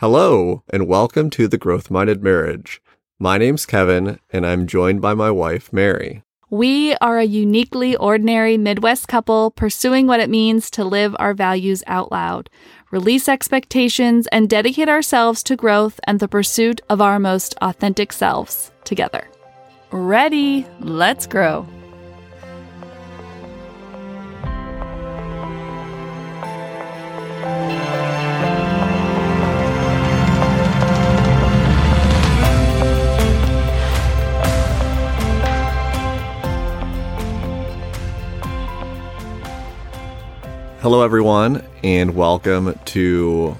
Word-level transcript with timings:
Hello, 0.00 0.62
and 0.70 0.86
welcome 0.86 1.28
to 1.30 1.48
the 1.48 1.58
Growth 1.58 1.90
Minded 1.90 2.22
Marriage. 2.22 2.80
My 3.18 3.36
name's 3.36 3.66
Kevin, 3.66 4.20
and 4.30 4.46
I'm 4.46 4.68
joined 4.68 5.00
by 5.00 5.12
my 5.12 5.28
wife, 5.28 5.72
Mary. 5.72 6.22
We 6.50 6.94
are 6.98 7.18
a 7.18 7.24
uniquely 7.24 7.96
ordinary 7.96 8.56
Midwest 8.56 9.08
couple 9.08 9.50
pursuing 9.50 10.06
what 10.06 10.20
it 10.20 10.30
means 10.30 10.70
to 10.70 10.84
live 10.84 11.16
our 11.18 11.34
values 11.34 11.82
out 11.88 12.12
loud, 12.12 12.48
release 12.92 13.28
expectations, 13.28 14.28
and 14.28 14.48
dedicate 14.48 14.88
ourselves 14.88 15.42
to 15.42 15.56
growth 15.56 15.98
and 16.04 16.20
the 16.20 16.28
pursuit 16.28 16.80
of 16.88 17.00
our 17.00 17.18
most 17.18 17.56
authentic 17.60 18.12
selves 18.12 18.70
together. 18.84 19.26
Ready? 19.90 20.64
Let's 20.78 21.26
grow. 21.26 21.66
Hello, 40.88 41.02
everyone, 41.02 41.62
and 41.84 42.14
welcome 42.14 42.72
to, 42.86 43.54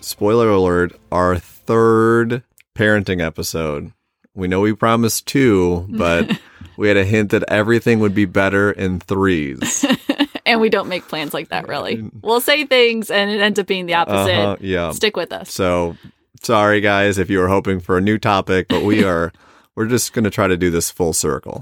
spoiler 0.00 0.48
alert, 0.48 0.92
our 1.10 1.36
third 1.36 2.44
parenting 2.76 3.20
episode. 3.20 3.92
We 4.36 4.46
know 4.46 4.60
we 4.60 4.72
promised 4.72 5.26
two, 5.26 5.84
but 5.88 6.38
we 6.76 6.86
had 6.86 6.96
a 6.96 7.04
hint 7.04 7.32
that 7.32 7.42
everything 7.48 7.98
would 7.98 8.14
be 8.14 8.26
better 8.26 8.70
in 8.70 9.00
threes. 9.00 9.84
and 10.46 10.60
we 10.60 10.70
don't 10.70 10.88
make 10.88 11.08
plans 11.08 11.34
like 11.34 11.48
that, 11.48 11.66
really. 11.66 12.08
We'll 12.22 12.40
say 12.40 12.64
things 12.64 13.10
and 13.10 13.28
it 13.28 13.40
ends 13.40 13.58
up 13.58 13.66
being 13.66 13.86
the 13.86 13.94
opposite. 13.94 14.32
Uh-huh, 14.32 14.56
yeah. 14.60 14.92
Stick 14.92 15.16
with 15.16 15.32
us. 15.32 15.52
So, 15.52 15.96
sorry, 16.44 16.80
guys, 16.80 17.18
if 17.18 17.28
you 17.28 17.40
were 17.40 17.48
hoping 17.48 17.80
for 17.80 17.98
a 17.98 18.00
new 18.00 18.18
topic, 18.18 18.68
but 18.68 18.84
we 18.84 19.02
are. 19.04 19.32
We're 19.74 19.86
just 19.86 20.12
going 20.12 20.24
to 20.24 20.30
try 20.30 20.46
to 20.46 20.56
do 20.58 20.70
this 20.70 20.90
full 20.90 21.14
circle. 21.14 21.60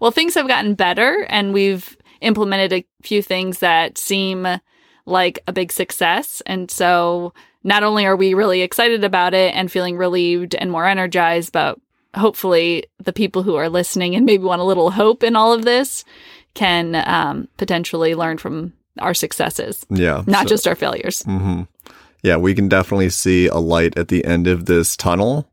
Well, 0.00 0.12
things 0.12 0.34
have 0.36 0.46
gotten 0.46 0.74
better 0.74 1.26
and 1.28 1.52
we've 1.52 1.96
implemented 2.20 2.72
a 2.72 2.84
few 3.02 3.22
things 3.22 3.58
that 3.60 3.98
seem 3.98 4.46
like 5.06 5.38
a 5.46 5.52
big 5.52 5.72
success. 5.72 6.42
And 6.46 6.70
so 6.70 7.32
not 7.64 7.82
only 7.82 8.06
are 8.06 8.16
we 8.16 8.34
really 8.34 8.62
excited 8.62 9.04
about 9.04 9.34
it 9.34 9.54
and 9.54 9.70
feeling 9.70 9.96
relieved 9.96 10.54
and 10.54 10.70
more 10.70 10.86
energized, 10.86 11.52
but 11.52 11.78
hopefully 12.14 12.84
the 13.02 13.12
people 13.12 13.42
who 13.42 13.54
are 13.56 13.68
listening 13.68 14.14
and 14.14 14.26
maybe 14.26 14.42
want 14.44 14.60
a 14.60 14.64
little 14.64 14.90
hope 14.90 15.22
in 15.22 15.36
all 15.36 15.52
of 15.52 15.64
this 15.64 16.04
can 16.54 16.96
um, 17.06 17.48
potentially 17.56 18.14
learn 18.14 18.36
from 18.38 18.72
our 18.98 19.14
successes, 19.14 19.86
Yeah. 19.88 20.22
not 20.26 20.42
so- 20.44 20.48
just 20.48 20.66
our 20.66 20.74
failures. 20.74 21.22
hmm 21.22 21.62
Yeah, 22.22 22.36
we 22.36 22.54
can 22.54 22.68
definitely 22.68 23.10
see 23.10 23.46
a 23.46 23.56
light 23.58 23.96
at 23.96 24.08
the 24.08 24.24
end 24.24 24.46
of 24.46 24.66
this 24.66 24.96
tunnel, 24.96 25.48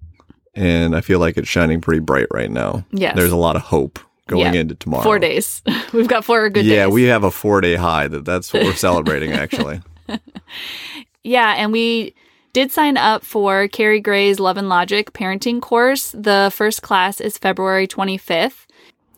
and 0.55 0.95
I 0.95 1.02
feel 1.02 1.19
like 1.19 1.37
it's 1.37 1.47
shining 1.47 1.79
pretty 1.81 1.99
bright 2.02 2.27
right 2.33 2.49
now. 2.52 2.83
Yeah, 2.91 3.13
There's 3.13 3.31
a 3.31 3.37
lot 3.37 3.55
of 3.55 3.61
hope 3.61 3.99
going 4.28 4.53
Yeah. 4.53 4.61
into 4.61 4.75
tomorrow. 4.75 5.03
Four 5.03 5.20
days. 5.20 5.61
We've 5.94 6.08
got 6.08 6.23
four 6.25 6.50
good 6.50 6.66
yeah, 6.66 6.86
days. 6.86 6.94
we 6.94 7.03
have 7.03 7.23
a 7.23 7.31
four 7.31 7.61
day 7.61 7.75
high. 7.75 8.08
That 8.08 8.25
that's 8.25 8.53
what 8.53 8.64
we're 8.64 8.73
celebrating 8.88 9.31
actually. 9.33 9.81
Yeah, 11.23 11.56
and 11.58 11.72
we 11.73 12.16
did 12.53 12.72
sign 12.72 12.95
up 12.95 13.23
for 13.23 13.67
Carrie 13.67 14.00
Gray's 14.00 14.39
Love 14.39 14.55
and 14.58 14.70
Logic 14.70 15.11
parenting 15.11 15.61
course. 15.61 16.11
The 16.11 16.50
first 16.53 16.81
class 16.81 17.20
is 17.20 17.38
February 17.38 17.86
25th. 17.88 18.66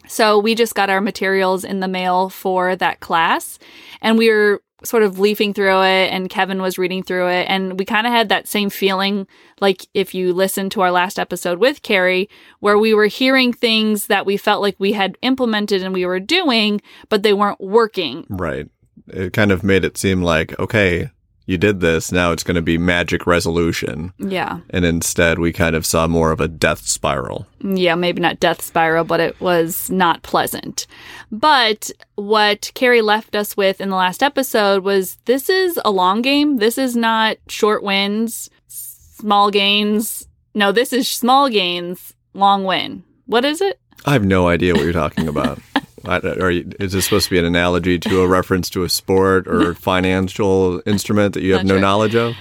So 0.07 0.39
we 0.39 0.55
just 0.55 0.73
got 0.73 0.89
our 0.89 1.01
materials 1.01 1.63
in 1.63 1.81
the 1.81 1.87
mail 1.87 2.29
for 2.29 2.75
that 2.75 2.99
class 2.99 3.59
and 4.01 4.17
we 4.17 4.29
were 4.31 4.61
sort 4.83 5.03
of 5.03 5.19
leafing 5.19 5.53
through 5.53 5.81
it 5.81 6.11
and 6.11 6.29
Kevin 6.29 6.61
was 6.61 6.77
reading 6.77 7.03
through 7.03 7.27
it 7.27 7.45
and 7.49 7.77
we 7.77 7.85
kind 7.85 8.07
of 8.07 8.13
had 8.13 8.29
that 8.29 8.47
same 8.47 8.69
feeling 8.69 9.27
like 9.59 9.87
if 9.93 10.13
you 10.13 10.33
listened 10.33 10.71
to 10.71 10.81
our 10.81 10.91
last 10.91 11.19
episode 11.19 11.59
with 11.59 11.81
Carrie 11.81 12.29
where 12.59 12.77
we 12.77 12.93
were 12.93 13.07
hearing 13.07 13.51
things 13.51 14.07
that 14.07 14.25
we 14.25 14.37
felt 14.37 14.61
like 14.61 14.75
we 14.79 14.93
had 14.93 15.17
implemented 15.21 15.83
and 15.83 15.93
we 15.93 16.05
were 16.05 16.19
doing 16.19 16.81
but 17.09 17.23
they 17.23 17.33
weren't 17.33 17.61
working. 17.61 18.25
right. 18.29 18.67
It 19.07 19.33
kind 19.33 19.51
of 19.51 19.63
made 19.63 19.83
it 19.85 19.97
seem 19.97 20.21
like 20.21 20.57
okay, 20.59 21.09
you 21.49 21.57
did 21.57 21.79
this. 21.79 22.11
Now 22.11 22.31
it's 22.31 22.43
going 22.43 22.55
to 22.55 22.61
be 22.61 22.77
magic 22.77 23.25
resolution, 23.25 24.13
Yeah. 24.19 24.59
and 24.69 24.85
instead 24.85 25.39
we 25.39 25.51
kind 25.51 25.75
of 25.75 25.85
saw 25.85 26.07
more 26.07 26.31
of 26.31 26.39
a 26.39 26.47
death 26.47 26.85
spiral. 26.85 27.47
yeah, 27.61 27.95
maybe 27.95 28.21
not 28.21 28.39
death 28.39 28.61
spiral, 28.61 29.03
but 29.03 29.19
it 29.19 29.39
was 29.41 29.89
not 29.89 30.21
pleasant. 30.21 30.85
But 31.31 31.89
what 32.15 32.71
Carrie 32.75 33.01
left 33.01 33.35
us 33.35 33.57
with 33.57 33.81
in 33.81 33.89
the 33.89 33.95
last 33.95 34.21
episode 34.21 34.83
was 34.83 35.17
this 35.25 35.49
is 35.49 35.79
a 35.83 35.91
long 35.91 36.21
game. 36.21 36.57
This 36.57 36.77
is 36.77 36.95
not 36.95 37.37
short 37.47 37.81
wins, 37.83 38.49
small 38.67 39.49
gains. 39.49 40.27
No, 40.53 40.71
this 40.71 40.93
is 40.93 41.07
small 41.07 41.49
gains, 41.49 42.13
long 42.33 42.63
win. 42.63 43.03
What 43.25 43.43
is 43.45 43.59
it? 43.61 43.79
I 44.05 44.13
have 44.13 44.23
no 44.25 44.47
idea 44.47 44.73
what 44.73 44.83
you're 44.83 44.93
talking 44.93 45.27
about. 45.27 45.59
I, 46.05 46.19
are 46.19 46.51
you, 46.51 46.71
is 46.79 46.93
this 46.93 47.05
supposed 47.05 47.25
to 47.25 47.31
be 47.31 47.39
an 47.39 47.45
analogy 47.45 47.99
to 47.99 48.21
a 48.21 48.27
reference 48.27 48.69
to 48.71 48.83
a 48.83 48.89
sport 48.89 49.47
or 49.47 49.73
financial 49.75 50.81
instrument 50.85 51.33
that 51.33 51.43
you 51.43 51.53
have 51.53 51.63
Not 51.65 51.67
no 51.67 51.73
sure. 51.75 51.81
knowledge 51.81 52.15
of? 52.15 52.35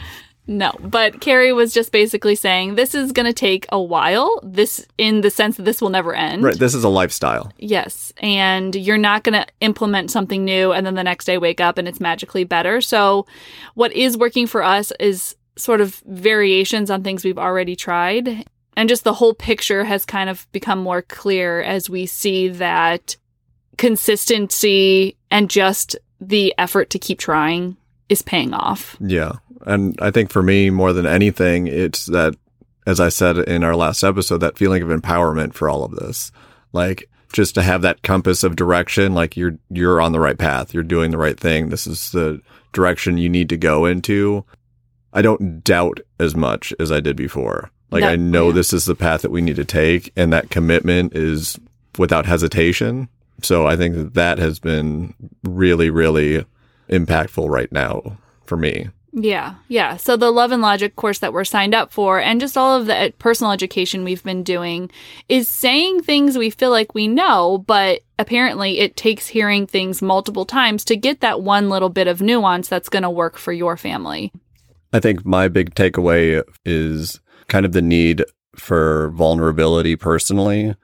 No, 0.51 0.73
but 0.81 1.21
Carrie 1.21 1.53
was 1.53 1.75
just 1.75 1.93
basically 1.93 2.35
saying 2.35 2.75
this 2.75 2.95
is 2.95 3.13
going 3.13 3.27
to 3.27 3.35
take 3.35 3.67
a 3.71 3.81
while. 3.81 4.41
This, 4.43 4.87
in 4.97 5.21
the 5.21 5.31
sense 5.31 5.59
that 5.59 5.65
this 5.65 5.83
will 5.83 5.91
never 5.91 6.15
end. 6.15 6.43
Right. 6.43 6.59
This 6.59 6.75
is 6.75 6.85
a 6.85 6.89
lifestyle. 6.89 7.53
Yes. 7.59 8.15
And 8.17 8.75
you're 8.75 8.97
not 8.97 9.25
going 9.25 9.35
to 9.39 9.47
implement 9.61 10.11
something 10.11 10.47
new 10.47 10.73
and 10.73 10.87
then 10.87 10.95
the 10.95 11.05
next 11.05 11.27
day 11.27 11.37
wake 11.37 11.61
up 11.61 11.77
and 11.77 11.87
it's 11.87 12.01
magically 12.01 12.45
better. 12.45 12.81
So, 12.81 13.27
what 13.75 13.93
is 13.93 14.17
working 14.17 14.47
for 14.47 14.63
us 14.63 14.91
is 14.99 15.37
sort 15.59 15.83
of 15.83 15.97
variations 16.07 16.91
on 16.91 17.03
things 17.03 17.25
we've 17.25 17.39
already 17.39 17.77
tried. 17.77 18.47
And 18.75 18.89
just 18.89 19.05
the 19.05 19.13
whole 19.13 19.35
picture 19.35 19.85
has 19.85 20.07
kind 20.07 20.31
of 20.31 20.51
become 20.53 20.79
more 20.79 21.03
clear 21.03 21.61
as 21.61 21.91
we 21.91 22.07
see 22.07 22.49
that 22.49 23.17
consistency 23.79 25.17
and 25.31 25.49
just 25.49 25.97
the 26.21 26.55
effort 26.59 26.91
to 26.91 26.99
keep 26.99 27.19
trying 27.19 27.77
is 28.09 28.23
paying 28.23 28.53
off. 28.53 28.97
Yeah. 29.01 29.33
And 29.67 29.99
I 30.01 30.11
think 30.11 30.31
for 30.31 30.43
me, 30.43 30.71
more 30.71 30.93
than 30.93 31.07
anything, 31.07 31.67
it's 31.67 32.07
that, 32.07 32.35
as 32.87 33.01
I 33.01 33.09
said 33.09 33.39
in 33.39 33.65
our 33.65 33.77
last 33.77 34.03
episode, 34.03 34.39
that 34.39 34.59
feeling 34.59 34.83
of 34.83 34.89
empowerment 34.89 35.55
for 35.55 35.69
all 35.69 35.85
of 35.85 35.97
this. 35.97 36.31
Like, 36.73 37.09
just 37.33 37.55
to 37.55 37.63
have 37.63 37.83
that 37.83 38.03
compass 38.03 38.43
of 38.43 38.57
direction, 38.57 39.15
like 39.15 39.37
you're 39.37 39.59
you're 39.71 40.01
on 40.01 40.13
the 40.13 40.21
right 40.21 40.39
path, 40.39 40.73
you're 40.73 40.83
doing 40.83 41.11
the 41.11 41.19
right 41.19 41.39
thing. 41.39 41.69
This 41.69 41.87
is 41.87 42.11
the 42.11 42.41
direction 42.73 43.19
you 43.19 43.29
need 43.29 43.49
to 43.51 43.57
go 43.57 43.85
into. 43.85 44.45
I 45.13 45.23
don't 45.23 45.63
doubt 45.63 46.01
as 46.19 46.35
much 46.35 46.73
as 46.79 46.91
I 46.91 47.01
did 47.01 47.17
before. 47.17 47.71
Like 47.91 48.03
No, 48.03 48.09
I 48.09 48.17
know 48.17 48.49
yeah. 48.49 48.55
this 48.55 48.73
is 48.73 48.87
the 48.87 48.95
path 48.95 49.23
that 49.23 49.31
we 49.31 49.41
need 49.41 49.57
to 49.57 49.65
take, 49.65 50.13
and 50.17 50.33
that 50.33 50.51
commitment 50.51 51.15
is 51.15 51.59
without 51.99 52.27
hesitation. 52.27 53.09
So 53.43 53.67
I 53.67 53.77
think 53.77 53.95
that 53.95 54.15
that 54.15 54.39
has 54.39 54.59
been 54.59 55.15
really, 55.45 55.91
really 55.91 56.45
impactful 56.89 57.49
right 57.49 57.71
now 57.71 58.19
for 58.45 58.57
me. 58.57 58.89
Yeah, 59.13 59.55
yeah. 59.69 59.97
So 59.97 60.17
the 60.17 60.31
Love 60.31 60.53
and 60.53 60.63
Logic 60.63 60.95
course 60.95 61.21
that 61.21 61.33
we're 61.33 61.45
signed 61.45 61.75
up 61.75 61.93
for, 61.93 62.21
and 62.21 62.41
just 62.41 62.57
all 62.57 62.79
of 62.79 62.87
the 62.87 63.13
personal 63.19 63.53
education 63.53 64.05
we've 64.05 64.23
been 64.23 64.43
doing, 64.43 64.91
is 65.29 65.49
saying 65.49 66.03
things 66.03 66.37
we 66.37 66.51
feel 66.51 66.71
like 66.71 66.95
we 66.95 67.09
know, 67.09 67.65
but 67.67 68.01
apparently 68.19 68.81
it 68.81 68.97
takes 68.97 69.27
hearing 69.27 69.67
things 69.67 70.03
multiple 70.03 70.45
times 70.45 70.85
to 70.85 70.97
get 70.97 71.21
that 71.21 71.41
one 71.41 71.71
little 71.71 71.89
bit 71.89 72.07
of 72.07 72.21
nuance 72.21 72.69
that's 72.69 72.89
going 72.89 73.03
to 73.03 73.11
work 73.11 73.39
for 73.39 73.53
your 73.53 73.77
family. 73.77 74.31
I 74.93 75.01
think 75.01 75.25
my 75.25 75.49
big 75.49 75.75
takeaway 75.75 76.43
is 76.65 77.21
kind 77.49 77.65
of 77.65 77.73
the 77.73 77.83
need 77.83 78.25
for 78.57 79.11
vulnerability 79.11 79.97
personally 79.97 80.75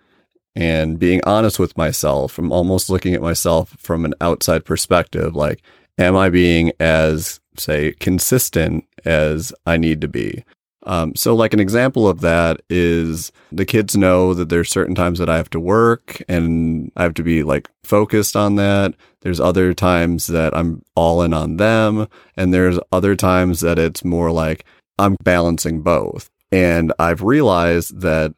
and 0.57 0.99
being 0.99 1.21
honest 1.25 1.59
with 1.59 1.77
myself. 1.77 2.39
I'm 2.39 2.53
almost 2.53 2.91
looking 2.91 3.15
at 3.15 3.23
myself 3.23 3.77
from 3.79 4.05
an 4.05 4.15
outside 4.21 4.65
perspective. 4.65 5.35
Like, 5.35 5.63
am 5.99 6.17
I 6.17 6.31
being 6.31 6.73
as, 6.81 7.41
say, 7.57 7.93
consistent 8.01 8.85
as 9.05 9.53
I 9.67 9.77
need 9.77 10.01
to 10.03 10.09
be? 10.09 10.45
Um, 10.87 11.15
so, 11.15 11.35
like, 11.35 11.55
an 11.55 11.61
example 11.61 12.07
of 12.07 12.21
that 12.21 12.61
is 12.69 13.33
the 13.51 13.65
kids 13.65 13.97
know 13.97 14.35
that 14.35 14.51
there's 14.51 14.71
certain 14.71 14.95
times 14.95 15.19
that 15.19 15.31
I 15.31 15.39
have 15.39 15.49
to 15.51 15.61
work 15.61 16.23
and 16.29 16.93
I 16.97 17.05
have 17.05 17.15
to 17.15 17.23
be 17.23 17.43
like 17.43 17.71
focused 17.83 18.37
on 18.37 18.57
that. 18.57 18.95
There's 19.23 19.41
other 19.41 19.73
times 19.73 20.27
that 20.27 20.55
I'm 20.55 20.83
all 20.95 21.23
in 21.23 21.33
on 21.33 21.57
them. 21.57 22.07
And 22.37 22.53
there's 22.53 22.79
other 22.93 23.17
times 23.17 23.61
that 23.61 23.79
it's 23.79 24.05
more 24.05 24.31
like 24.31 24.67
I'm 24.99 25.17
balancing 25.25 25.81
both. 25.81 26.31
And 26.53 26.93
I've 26.99 27.23
realized 27.23 28.01
that 28.03 28.35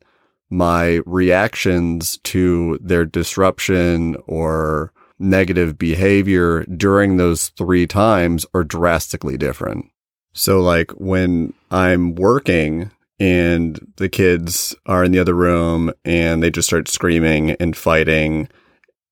my 0.51 1.01
reactions 1.07 2.19
to 2.19 2.79
their 2.81 3.05
disruption 3.05 4.17
or 4.27 4.93
negative 5.19 5.79
behavior 5.79 6.65
during 6.65 7.17
those 7.17 7.49
three 7.51 7.87
times 7.87 8.47
are 8.55 8.65
drastically 8.65 9.37
different. 9.37 9.87
So, 10.33 10.61
like 10.61 10.91
when 10.93 11.55
I'm 11.71 12.15
working 12.15 12.91
and 13.19 13.81
the 13.97 14.09
kids 14.09 14.75
are 14.85 15.03
in 15.03 15.13
the 15.13 15.19
other 15.19 15.35
room 15.35 15.93
and 16.05 16.43
they 16.43 16.51
just 16.51 16.69
start 16.69 16.89
screaming 16.89 17.53
and 17.53 17.77
fighting, 17.77 18.49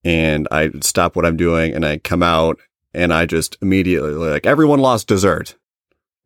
and 0.04 0.46
I 0.50 0.70
stop 0.82 1.16
what 1.16 1.24
I'm 1.24 1.38
doing 1.38 1.74
and 1.74 1.84
I 1.84 1.98
come 1.98 2.22
out 2.22 2.58
and 2.92 3.12
I 3.12 3.24
just 3.24 3.56
immediately 3.62 4.12
like 4.12 4.46
everyone 4.46 4.80
lost 4.80 5.08
dessert. 5.08 5.56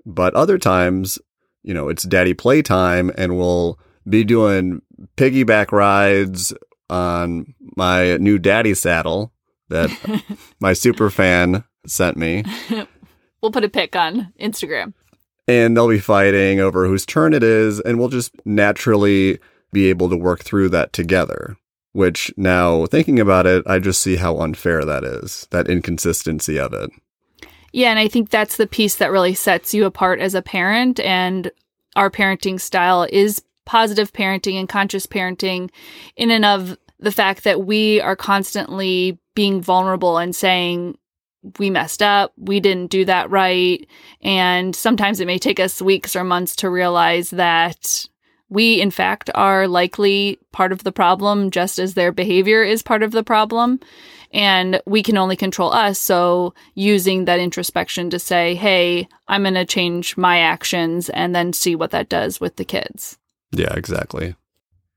But 0.04 0.34
other 0.34 0.58
times 0.58 1.18
you 1.62 1.74
know, 1.74 1.88
it's 1.88 2.04
daddy 2.04 2.34
playtime 2.34 3.12
and 3.16 3.36
we'll 3.36 3.78
be 4.08 4.24
doing 4.24 4.80
piggyback 5.16 5.72
rides 5.72 6.52
on 6.90 7.54
my 7.76 8.16
new 8.16 8.38
daddy 8.38 8.74
saddle 8.74 9.32
that 9.68 9.90
my 10.60 10.72
super 10.72 11.10
fan 11.10 11.64
sent 11.86 12.16
me. 12.16 12.44
we'll 13.42 13.52
put 13.52 13.64
a 13.64 13.68
pic 13.68 13.94
on 13.96 14.32
Instagram. 14.40 14.94
And 15.46 15.76
they'll 15.76 15.88
be 15.88 15.98
fighting 15.98 16.60
over 16.60 16.86
whose 16.86 17.06
turn 17.06 17.32
it 17.32 17.42
is, 17.42 17.80
and 17.80 17.98
we'll 17.98 18.08
just 18.08 18.32
naturally 18.44 19.38
be 19.72 19.86
able 19.86 20.10
to 20.10 20.16
work 20.16 20.44
through 20.44 20.68
that 20.70 20.92
together. 20.92 21.56
Which 21.92 22.30
now, 22.36 22.84
thinking 22.86 23.18
about 23.18 23.46
it, 23.46 23.62
I 23.66 23.78
just 23.78 24.02
see 24.02 24.16
how 24.16 24.38
unfair 24.38 24.84
that 24.84 25.04
is, 25.04 25.48
that 25.50 25.68
inconsistency 25.68 26.58
of 26.58 26.74
it. 26.74 26.90
Yeah, 27.72 27.90
and 27.90 27.98
I 27.98 28.08
think 28.08 28.30
that's 28.30 28.56
the 28.56 28.66
piece 28.66 28.96
that 28.96 29.10
really 29.10 29.34
sets 29.34 29.72
you 29.72 29.86
apart 29.86 30.20
as 30.20 30.34
a 30.34 30.42
parent. 30.42 31.00
And 31.00 31.50
our 31.96 32.10
parenting 32.10 32.60
style 32.60 33.06
is 33.10 33.42
positive 33.68 34.14
parenting 34.14 34.58
and 34.58 34.66
conscious 34.66 35.06
parenting 35.06 35.70
in 36.16 36.30
and 36.30 36.46
of 36.46 36.78
the 36.98 37.12
fact 37.12 37.44
that 37.44 37.66
we 37.66 38.00
are 38.00 38.16
constantly 38.16 39.18
being 39.34 39.60
vulnerable 39.60 40.16
and 40.16 40.34
saying, 40.34 40.96
we 41.58 41.68
messed 41.68 42.02
up, 42.02 42.32
we 42.38 42.60
didn't 42.60 42.90
do 42.90 43.04
that 43.04 43.30
right. 43.30 43.86
And 44.22 44.74
sometimes 44.74 45.20
it 45.20 45.26
may 45.26 45.38
take 45.38 45.60
us 45.60 45.82
weeks 45.82 46.16
or 46.16 46.24
months 46.24 46.56
to 46.56 46.70
realize 46.70 47.28
that 47.30 48.08
we, 48.48 48.80
in 48.80 48.90
fact, 48.90 49.28
are 49.34 49.68
likely 49.68 50.38
part 50.50 50.72
of 50.72 50.82
the 50.82 50.90
problem, 50.90 51.50
just 51.50 51.78
as 51.78 51.92
their 51.92 52.10
behavior 52.10 52.62
is 52.62 52.82
part 52.82 53.02
of 53.02 53.12
the 53.12 53.22
problem. 53.22 53.80
And 54.32 54.80
we 54.86 55.02
can 55.02 55.18
only 55.18 55.36
control 55.36 55.74
us. 55.74 55.98
So, 55.98 56.54
using 56.74 57.26
that 57.26 57.38
introspection 57.38 58.08
to 58.10 58.18
say, 58.18 58.54
hey, 58.54 59.08
I'm 59.28 59.42
going 59.42 59.54
to 59.54 59.66
change 59.66 60.16
my 60.16 60.38
actions 60.38 61.10
and 61.10 61.34
then 61.34 61.52
see 61.52 61.76
what 61.76 61.90
that 61.90 62.08
does 62.08 62.40
with 62.40 62.56
the 62.56 62.64
kids. 62.64 63.17
Yeah, 63.50 63.74
exactly. 63.74 64.36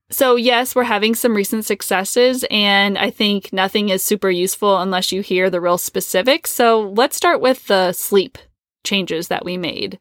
So, 0.09 0.36
yes, 0.36 0.75
we're 0.75 0.83
having 0.83 1.15
some 1.15 1.33
recent 1.33 1.63
successes, 1.63 2.44
and 2.51 2.98
I 2.98 3.12
think 3.12 3.53
nothing 3.53 3.89
is 3.89 4.03
super 4.03 4.30
useful 4.30 4.77
unless 4.77 5.13
you 5.13 5.21
hear 5.21 5.50
the 5.50 5.62
real 5.62 5.77
specifics. 5.77 6.51
So, 6.51 6.89
let's 6.89 7.15
start 7.15 7.39
with 7.39 7.68
the 7.68 7.94
sleep 7.94 8.38
changes 8.83 9.30
that 9.30 9.45
we 9.45 9.56
made. 9.57 10.00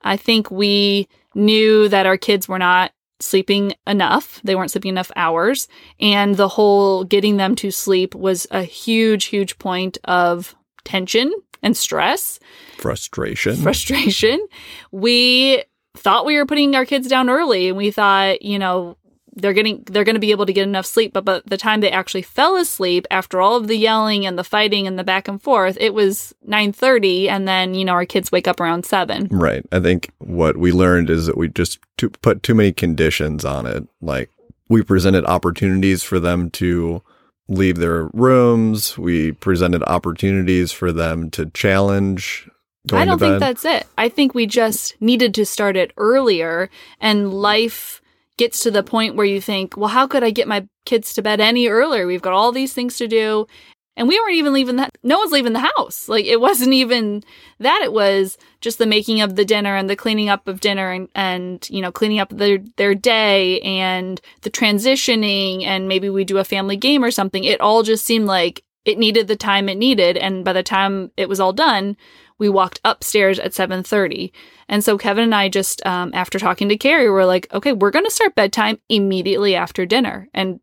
I 0.00 0.16
think 0.16 0.50
we 0.50 1.06
knew 1.34 1.88
that 1.88 2.06
our 2.06 2.16
kids 2.16 2.48
were 2.48 2.58
not 2.58 2.92
sleeping 3.20 3.74
enough. 3.86 4.40
They 4.42 4.56
weren't 4.56 4.70
sleeping 4.70 4.90
enough 4.90 5.12
hours. 5.16 5.68
And 6.00 6.36
the 6.36 6.48
whole 6.48 7.04
getting 7.04 7.36
them 7.36 7.54
to 7.56 7.70
sleep 7.70 8.14
was 8.14 8.46
a 8.50 8.62
huge, 8.62 9.26
huge 9.26 9.58
point 9.58 9.98
of 10.04 10.54
tension 10.84 11.32
and 11.62 11.76
stress, 11.76 12.40
frustration. 12.78 13.56
Frustration. 13.56 14.44
We 14.90 15.62
thought 15.94 16.26
we 16.26 16.36
were 16.36 16.46
putting 16.46 16.74
our 16.74 16.84
kids 16.84 17.08
down 17.08 17.28
early 17.28 17.68
and 17.68 17.76
we 17.76 17.90
thought, 17.90 18.42
you 18.42 18.58
know, 18.58 18.96
they're 19.34 19.54
getting 19.54 19.82
they're 19.86 20.04
going 20.04 20.14
to 20.14 20.20
be 20.20 20.30
able 20.30 20.46
to 20.46 20.52
get 20.52 20.66
enough 20.66 20.86
sleep. 20.86 21.12
But 21.12 21.24
by 21.24 21.40
the 21.46 21.56
time 21.56 21.80
they 21.80 21.90
actually 21.90 22.22
fell 22.22 22.56
asleep 22.56 23.06
after 23.10 23.40
all 23.40 23.56
of 23.56 23.66
the 23.66 23.76
yelling 23.76 24.26
and 24.26 24.38
the 24.38 24.44
fighting 24.44 24.86
and 24.86 24.98
the 24.98 25.04
back 25.04 25.26
and 25.26 25.40
forth 25.40 25.76
it 25.80 25.94
was 25.94 26.34
9:30 26.48 27.28
and 27.28 27.48
then 27.48 27.74
you 27.74 27.84
know 27.84 27.92
our 27.92 28.04
kids 28.04 28.30
wake 28.30 28.46
up 28.46 28.60
around 28.60 28.84
7 28.84 29.28
right. 29.30 29.64
I 29.72 29.80
think 29.80 30.10
what 30.18 30.56
we 30.56 30.70
learned 30.72 31.08
is 31.08 31.26
that 31.26 31.36
we 31.36 31.48
just 31.48 31.78
put 32.20 32.42
too 32.42 32.54
many 32.54 32.72
conditions 32.72 33.44
on 33.44 33.66
it. 33.66 33.86
Like 34.00 34.30
we 34.68 34.82
presented 34.82 35.24
opportunities 35.24 36.02
for 36.02 36.20
them 36.20 36.50
to 36.50 37.02
leave 37.48 37.76
their 37.76 38.08
rooms. 38.12 38.96
We 38.96 39.32
presented 39.32 39.82
opportunities 39.84 40.72
for 40.72 40.92
them 40.92 41.30
to 41.30 41.46
challenge 41.46 42.48
I 42.90 43.04
don't 43.04 43.18
think 43.18 43.38
that's 43.38 43.64
it. 43.64 43.86
I 43.96 44.08
think 44.08 44.34
we 44.34 44.46
just 44.46 45.00
needed 45.00 45.34
to 45.34 45.46
start 45.46 45.76
it 45.76 45.92
earlier 45.96 46.68
and 47.00 47.32
life 47.32 48.00
gets 48.36 48.60
to 48.60 48.70
the 48.70 48.82
point 48.82 49.14
where 49.14 49.26
you 49.26 49.40
think, 49.40 49.76
well, 49.76 49.88
how 49.88 50.06
could 50.06 50.24
I 50.24 50.30
get 50.30 50.48
my 50.48 50.66
kids 50.84 51.14
to 51.14 51.22
bed 51.22 51.40
any 51.40 51.68
earlier? 51.68 52.06
We've 52.06 52.22
got 52.22 52.32
all 52.32 52.50
these 52.50 52.72
things 52.72 52.96
to 52.96 53.06
do. 53.06 53.46
And 53.94 54.08
we 54.08 54.18
weren't 54.18 54.36
even 54.36 54.54
leaving 54.54 54.76
that. 54.76 54.96
No 55.02 55.18
one's 55.18 55.32
leaving 55.32 55.52
the 55.52 55.70
house. 55.76 56.08
Like 56.08 56.24
it 56.24 56.40
wasn't 56.40 56.72
even 56.72 57.22
that. 57.60 57.82
It 57.84 57.92
was 57.92 58.38
just 58.62 58.78
the 58.78 58.86
making 58.86 59.20
of 59.20 59.36
the 59.36 59.44
dinner 59.44 59.76
and 59.76 59.88
the 59.88 59.96
cleaning 59.96 60.30
up 60.30 60.48
of 60.48 60.60
dinner 60.60 60.90
and, 60.90 61.08
and, 61.14 61.68
you 61.70 61.82
know, 61.82 61.92
cleaning 61.92 62.18
up 62.18 62.30
their, 62.30 62.58
their 62.78 62.94
day 62.94 63.60
and 63.60 64.20
the 64.40 64.50
transitioning 64.50 65.62
and 65.64 65.88
maybe 65.88 66.08
we 66.08 66.24
do 66.24 66.38
a 66.38 66.44
family 66.44 66.76
game 66.76 67.04
or 67.04 67.10
something. 67.10 67.44
It 67.44 67.60
all 67.60 67.82
just 67.82 68.04
seemed 68.04 68.26
like 68.26 68.64
it 68.86 68.98
needed 68.98 69.28
the 69.28 69.36
time 69.36 69.68
it 69.68 69.76
needed. 69.76 70.16
And 70.16 70.42
by 70.42 70.54
the 70.54 70.62
time 70.62 71.10
it 71.18 71.28
was 71.28 71.38
all 71.38 71.52
done, 71.52 71.96
we 72.42 72.48
walked 72.48 72.80
upstairs 72.84 73.38
at 73.38 73.52
7.30 73.52 74.32
and 74.68 74.82
so 74.82 74.98
kevin 74.98 75.22
and 75.22 75.34
i 75.34 75.48
just 75.48 75.80
um, 75.86 76.10
after 76.12 76.40
talking 76.40 76.68
to 76.68 76.76
carrie 76.76 77.08
were 77.08 77.24
like 77.24 77.46
okay 77.54 77.72
we're 77.72 77.92
going 77.92 78.04
to 78.04 78.10
start 78.10 78.34
bedtime 78.34 78.80
immediately 78.88 79.54
after 79.54 79.86
dinner 79.86 80.28
and 80.34 80.58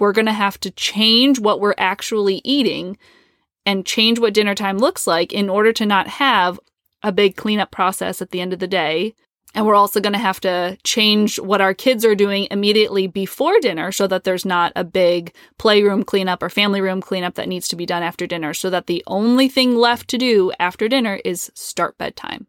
we're 0.00 0.12
going 0.12 0.26
to 0.26 0.32
have 0.32 0.58
to 0.58 0.72
change 0.72 1.38
what 1.38 1.60
we're 1.60 1.76
actually 1.78 2.40
eating 2.42 2.98
and 3.64 3.86
change 3.86 4.18
what 4.18 4.34
dinner 4.34 4.56
time 4.56 4.76
looks 4.76 5.06
like 5.06 5.32
in 5.32 5.48
order 5.48 5.72
to 5.72 5.86
not 5.86 6.08
have 6.08 6.58
a 7.04 7.12
big 7.12 7.36
cleanup 7.36 7.70
process 7.70 8.20
at 8.20 8.30
the 8.30 8.40
end 8.40 8.52
of 8.52 8.58
the 8.58 8.66
day 8.66 9.14
and 9.54 9.66
we're 9.66 9.74
also 9.74 10.00
going 10.00 10.12
to 10.12 10.18
have 10.18 10.40
to 10.40 10.78
change 10.84 11.38
what 11.40 11.60
our 11.60 11.74
kids 11.74 12.04
are 12.04 12.14
doing 12.14 12.46
immediately 12.50 13.08
before 13.08 13.58
dinner 13.60 13.90
so 13.90 14.06
that 14.06 14.22
there's 14.22 14.44
not 14.44 14.72
a 14.76 14.84
big 14.84 15.34
playroom 15.58 16.04
cleanup 16.04 16.42
or 16.42 16.48
family 16.48 16.80
room 16.80 17.00
cleanup 17.00 17.34
that 17.34 17.48
needs 17.48 17.66
to 17.68 17.76
be 17.76 17.84
done 17.84 18.02
after 18.02 18.26
dinner. 18.26 18.54
So 18.54 18.70
that 18.70 18.86
the 18.86 19.02
only 19.08 19.48
thing 19.48 19.74
left 19.74 20.08
to 20.10 20.18
do 20.18 20.52
after 20.60 20.88
dinner 20.88 21.20
is 21.24 21.50
start 21.54 21.98
bedtime. 21.98 22.46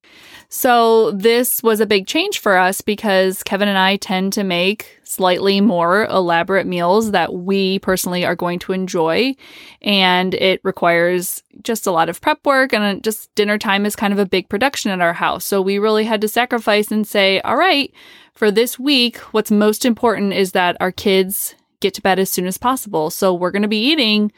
So 0.50 1.12
this 1.12 1.64
was 1.64 1.80
a 1.80 1.88
big 1.88 2.06
change 2.06 2.40
for 2.40 2.56
us 2.56 2.82
because 2.82 3.42
Kevin 3.42 3.68
and 3.68 3.78
I 3.78 3.96
tend 3.96 4.34
to 4.34 4.44
make 4.44 5.00
slightly 5.04 5.60
more 5.60 6.06
elaborate 6.06 6.68
meals 6.68 7.12
that 7.12 7.34
we 7.34 7.80
personally 7.80 8.26
are 8.26 8.36
going 8.36 8.60
to 8.60 8.74
enjoy. 8.74 9.36
And 9.82 10.34
it 10.36 10.62
requires 10.64 11.42
just 11.64 11.88
a 11.88 11.92
lot 11.92 12.10
of 12.10 12.22
prep 12.22 12.46
work 12.46 12.74
and 12.74 12.84
uh, 12.84 13.00
just 13.02 13.34
dinner 13.36 13.58
time 13.58 13.86
is 13.86 13.96
kind 13.96 14.14
of 14.14 14.20
a 14.20 14.26
big 14.26 14.50
production 14.50 14.92
at 14.92 15.02
our 15.02 15.14
house. 15.14 15.46
So 15.46 15.62
we 15.62 15.80
really 15.80 16.06
had 16.06 16.22
to 16.22 16.28
sacrifice 16.28 16.92
and 16.92 17.06
say, 17.06 17.40
all 17.42 17.58
right, 17.58 17.94
for 18.34 18.52
this 18.52 18.80
week, 18.80 19.18
what's 19.34 19.52
most 19.52 19.86
important 19.86 20.34
is 20.34 20.54
that 20.54 20.78
our 20.80 20.92
kids 20.92 21.56
get 21.80 21.94
to 21.96 22.02
bed 22.02 22.20
as 22.20 22.32
soon 22.32 22.48
as 22.48 22.58
possible. 22.58 23.10
So 23.10 23.34
we're 23.34 23.52
going 23.52 23.62
to 23.64 23.68
be 23.68 23.92
eating 23.92 24.32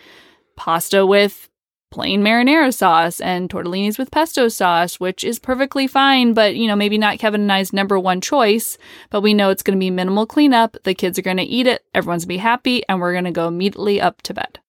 pasta 0.56 1.06
with 1.06 1.50
plain 1.94 2.24
marinara 2.24 2.74
sauce 2.74 3.20
and 3.22 3.50
tortellinis 3.50 4.00
with 4.00 4.10
pesto 4.10 4.48
sauce, 4.48 5.00
which 5.00 5.24
is 5.24 5.38
perfectly 5.38 5.86
fine, 5.86 6.34
but 6.34 6.56
you 6.56 6.68
know, 6.68 6.76
maybe 6.76 6.98
not 6.98 7.20
Kevin 7.20 7.42
and 7.42 7.52
I's 7.52 7.72
number 7.72 8.00
one 8.00 8.20
choice, 8.20 8.80
but 9.12 9.22
we 9.22 9.36
know 9.36 9.52
it's 9.52 9.62
going 9.62 9.78
to 9.78 9.80
be 9.80 9.92
minimal 9.92 10.26
cleanup. 10.26 10.76
The 10.86 10.96
kids 10.96 11.20
are 11.20 11.24
going 11.24 11.38
to 11.38 11.44
eat 11.44 11.68
it, 11.68 11.86
everyone's 11.94 12.26
going 12.26 12.38
to 12.38 12.40
be 12.40 12.50
happy, 12.50 12.84
and 12.90 13.00
we're 13.00 13.12
going 13.12 13.26
to 13.26 13.32
go 13.32 13.48
immediately 13.48 14.02
up 14.02 14.24
to 14.24 14.34
bed. 14.34 14.60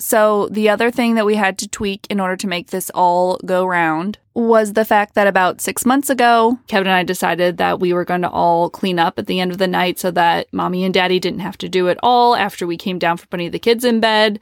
So, 0.00 0.48
the 0.50 0.68
other 0.70 0.90
thing 0.90 1.14
that 1.14 1.26
we 1.26 1.36
had 1.36 1.58
to 1.58 1.68
tweak 1.68 2.06
in 2.08 2.20
order 2.20 2.36
to 2.36 2.46
make 2.46 2.68
this 2.68 2.90
all 2.94 3.38
go 3.44 3.66
round 3.66 4.18
was 4.32 4.72
the 4.72 4.84
fact 4.84 5.14
that 5.14 5.26
about 5.26 5.60
six 5.60 5.84
months 5.84 6.08
ago, 6.08 6.58
Kevin 6.68 6.86
and 6.86 6.94
I 6.94 7.02
decided 7.02 7.58
that 7.58 7.80
we 7.80 7.92
were 7.92 8.04
going 8.04 8.22
to 8.22 8.30
all 8.30 8.70
clean 8.70 8.98
up 8.98 9.18
at 9.18 9.26
the 9.26 9.40
end 9.40 9.52
of 9.52 9.58
the 9.58 9.66
night 9.66 9.98
so 9.98 10.10
that 10.12 10.52
mommy 10.52 10.84
and 10.84 10.94
daddy 10.94 11.18
didn't 11.20 11.40
have 11.40 11.58
to 11.58 11.68
do 11.68 11.88
it 11.88 11.98
all 12.02 12.34
after 12.34 12.66
we 12.66 12.76
came 12.76 12.98
down 12.98 13.18
for 13.18 13.26
putting 13.26 13.50
the 13.50 13.58
kids 13.58 13.84
in 13.84 14.00
bed. 14.00 14.40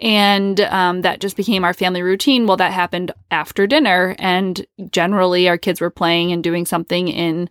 And 0.00 0.60
um, 0.60 1.02
that 1.02 1.20
just 1.20 1.36
became 1.36 1.64
our 1.64 1.74
family 1.74 2.02
routine. 2.02 2.46
Well, 2.46 2.58
that 2.58 2.72
happened 2.72 3.12
after 3.30 3.66
dinner. 3.66 4.14
And 4.18 4.64
generally, 4.90 5.48
our 5.48 5.58
kids 5.58 5.80
were 5.80 5.90
playing 5.90 6.32
and 6.32 6.44
doing 6.44 6.66
something 6.66 7.08
in 7.08 7.50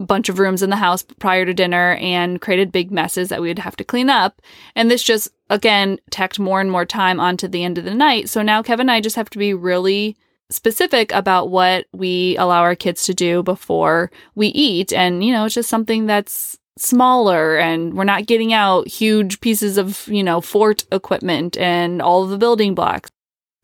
bunch 0.00 0.28
of 0.28 0.38
rooms 0.38 0.62
in 0.62 0.70
the 0.70 0.76
house 0.76 1.02
prior 1.02 1.44
to 1.44 1.54
dinner 1.54 1.96
and 2.00 2.40
created 2.40 2.72
big 2.72 2.90
messes 2.90 3.28
that 3.28 3.40
we 3.40 3.48
would 3.48 3.58
have 3.58 3.76
to 3.76 3.84
clean 3.84 4.10
up. 4.10 4.42
And 4.74 4.90
this 4.90 5.02
just, 5.02 5.28
again, 5.48 5.98
tacked 6.10 6.38
more 6.38 6.60
and 6.60 6.70
more 6.70 6.84
time 6.84 7.20
onto 7.20 7.48
the 7.48 7.64
end 7.64 7.78
of 7.78 7.84
the 7.84 7.94
night. 7.94 8.28
So 8.28 8.42
now 8.42 8.62
Kevin 8.62 8.84
and 8.84 8.90
I 8.90 9.00
just 9.00 9.16
have 9.16 9.30
to 9.30 9.38
be 9.38 9.54
really 9.54 10.16
specific 10.50 11.12
about 11.12 11.50
what 11.50 11.86
we 11.92 12.36
allow 12.36 12.62
our 12.62 12.74
kids 12.74 13.04
to 13.04 13.14
do 13.14 13.42
before 13.42 14.10
we 14.34 14.48
eat. 14.48 14.92
And, 14.92 15.24
you 15.24 15.32
know, 15.32 15.44
it's 15.44 15.54
just 15.54 15.70
something 15.70 16.06
that's 16.06 16.58
smaller 16.78 17.56
and 17.58 17.94
we're 17.94 18.04
not 18.04 18.26
getting 18.26 18.52
out 18.52 18.88
huge 18.88 19.40
pieces 19.40 19.78
of, 19.78 20.06
you 20.08 20.22
know, 20.22 20.40
fort 20.40 20.84
equipment 20.90 21.56
and 21.58 22.02
all 22.02 22.24
of 22.24 22.30
the 22.30 22.38
building 22.38 22.74
blocks. 22.74 23.10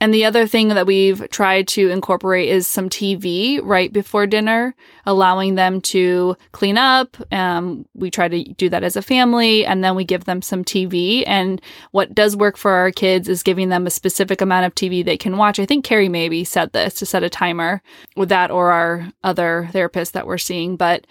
And 0.01 0.15
the 0.15 0.25
other 0.25 0.47
thing 0.47 0.69
that 0.69 0.87
we've 0.87 1.29
tried 1.31 1.67
to 1.69 1.91
incorporate 1.91 2.49
is 2.49 2.69
some 2.69 2.89
TV 2.89 3.61
right 3.63 3.93
before 3.93 4.29
dinner, 4.29 4.77
allowing 5.07 5.57
them 5.57 5.81
to 5.83 6.37
clean 6.53 6.79
up. 6.79 7.17
Um, 7.33 7.85
we 7.95 8.09
try 8.11 8.29
to 8.29 8.45
do 8.45 8.69
that 8.69 8.85
as 8.85 8.95
a 8.95 9.03
family, 9.03 9.67
and 9.67 9.83
then 9.83 9.97
we 9.97 10.05
give 10.05 10.25
them 10.25 10.41
some 10.41 10.65
TV. 10.65 11.25
And 11.27 11.61
what 11.91 12.15
does 12.15 12.37
work 12.37 12.57
for 12.57 12.71
our 12.73 12.93
kids 12.93 13.29
is 13.29 13.43
giving 13.43 13.71
them 13.71 13.87
a 13.89 13.91
specific 13.91 14.41
amount 14.41 14.67
of 14.67 14.75
TV 14.77 15.05
they 15.05 15.17
can 15.17 15.37
watch. 15.37 15.59
I 15.59 15.67
think 15.67 15.85
Carrie 15.85 16.09
maybe 16.09 16.45
said 16.45 16.73
this 16.73 16.95
to 16.95 17.07
set 17.07 17.25
a 17.25 17.31
timer 17.31 17.83
with 18.17 18.29
that 18.29 18.53
or 18.53 18.71
our 18.71 19.09
other 19.25 19.69
therapist 19.73 20.13
that 20.13 20.29
we're 20.29 20.39
seeing, 20.39 20.77
but 20.77 21.07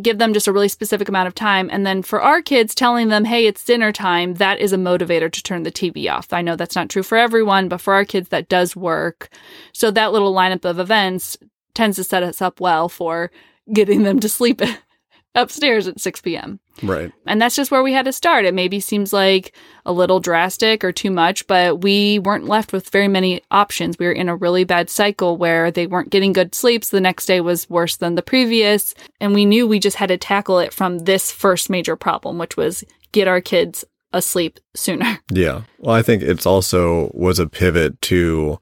give 0.00 0.18
them 0.18 0.32
just 0.32 0.46
a 0.46 0.52
really 0.52 0.68
specific 0.68 1.08
amount 1.08 1.26
of 1.28 1.34
time. 1.34 1.68
And 1.70 1.86
then 1.86 2.02
for 2.02 2.20
our 2.22 2.42
kids, 2.42 2.74
telling 2.74 3.08
them, 3.08 3.24
hey, 3.24 3.46
it's 3.46 3.64
dinner 3.64 3.92
time, 3.92 4.34
that 4.34 4.60
is 4.60 4.72
a 4.72 4.76
motivator 4.76 5.30
to 5.30 5.42
turn 5.42 5.62
the 5.62 5.72
TV 5.72 6.10
off. 6.10 6.32
I 6.32 6.42
know 6.42 6.56
that's 6.56 6.76
not 6.76 6.88
true 6.88 7.02
for 7.02 7.18
everyone, 7.18 7.68
but 7.68 7.80
for 7.80 7.94
our 7.94 8.04
kids, 8.04 8.28
that 8.28 8.48
does 8.48 8.76
work. 8.76 9.28
So 9.72 9.90
that 9.90 10.12
little 10.12 10.34
lineup 10.34 10.64
of 10.64 10.78
events 10.78 11.36
tends 11.74 11.96
to 11.96 12.04
set 12.04 12.22
us 12.22 12.42
up 12.42 12.60
well 12.60 12.88
for 12.88 13.30
getting 13.72 14.02
them 14.02 14.20
to 14.20 14.28
sleep 14.28 14.62
upstairs 15.34 15.86
at 15.86 16.00
6 16.00 16.20
p.m. 16.22 16.60
Right. 16.82 17.12
And 17.26 17.40
that's 17.40 17.56
just 17.56 17.70
where 17.70 17.82
we 17.82 17.92
had 17.92 18.04
to 18.04 18.12
start. 18.12 18.44
It 18.44 18.54
maybe 18.54 18.80
seems 18.80 19.12
like 19.12 19.54
a 19.84 19.92
little 19.92 20.20
drastic 20.20 20.84
or 20.84 20.92
too 20.92 21.10
much, 21.10 21.46
but 21.46 21.82
we 21.82 22.18
weren't 22.20 22.46
left 22.46 22.72
with 22.72 22.90
very 22.90 23.08
many 23.08 23.42
options. 23.50 23.98
We 23.98 24.06
were 24.06 24.12
in 24.12 24.28
a 24.28 24.36
really 24.36 24.64
bad 24.64 24.90
cycle 24.90 25.36
where 25.36 25.70
they 25.70 25.86
weren't 25.86 26.10
getting 26.10 26.32
good 26.32 26.54
sleeps. 26.54 26.90
The 26.90 27.00
next 27.00 27.26
day 27.26 27.40
was 27.40 27.68
worse 27.68 27.96
than 27.96 28.14
the 28.14 28.22
previous. 28.22 28.94
And 29.20 29.34
we 29.34 29.44
knew 29.44 29.66
we 29.66 29.80
just 29.80 29.96
had 29.96 30.08
to 30.08 30.18
tackle 30.18 30.58
it 30.58 30.72
from 30.72 31.00
this 31.00 31.32
first 31.32 31.70
major 31.70 31.96
problem, 31.96 32.38
which 32.38 32.56
was 32.56 32.84
get 33.12 33.28
our 33.28 33.40
kids 33.40 33.84
asleep 34.12 34.58
sooner. 34.74 35.18
Yeah. 35.30 35.62
Well, 35.78 35.94
I 35.94 36.02
think 36.02 36.22
it's 36.22 36.46
also 36.46 37.10
was 37.12 37.38
a 37.38 37.46
pivot 37.46 38.00
to 38.02 38.58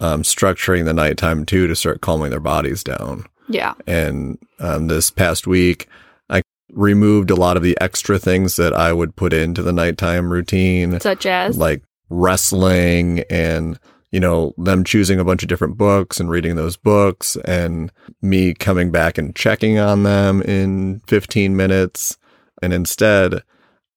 um, 0.00 0.22
structuring 0.22 0.84
the 0.84 0.94
nighttime 0.94 1.44
too 1.44 1.66
to 1.66 1.76
start 1.76 2.00
calming 2.00 2.30
their 2.30 2.40
bodies 2.40 2.82
down. 2.82 3.26
Yeah. 3.48 3.74
And 3.86 4.38
um, 4.58 4.88
this 4.88 5.10
past 5.10 5.46
week, 5.46 5.88
I 6.28 6.42
removed 6.72 7.30
a 7.30 7.36
lot 7.36 7.56
of 7.56 7.62
the 7.62 7.76
extra 7.80 8.18
things 8.18 8.56
that 8.56 8.74
I 8.74 8.92
would 8.92 9.16
put 9.16 9.32
into 9.32 9.62
the 9.62 9.72
nighttime 9.72 10.30
routine, 10.30 11.00
Such 11.00 11.26
as 11.26 11.56
like 11.56 11.82
wrestling 12.10 13.20
and, 13.30 13.78
you 14.10 14.20
know, 14.20 14.54
them 14.58 14.84
choosing 14.84 15.18
a 15.18 15.24
bunch 15.24 15.42
of 15.42 15.48
different 15.48 15.76
books 15.76 16.20
and 16.20 16.30
reading 16.30 16.56
those 16.56 16.76
books 16.76 17.36
and 17.44 17.90
me 18.22 18.54
coming 18.54 18.90
back 18.90 19.18
and 19.18 19.34
checking 19.34 19.78
on 19.78 20.02
them 20.02 20.42
in 20.42 21.00
15 21.06 21.56
minutes. 21.56 22.16
And 22.62 22.72
instead, 22.72 23.42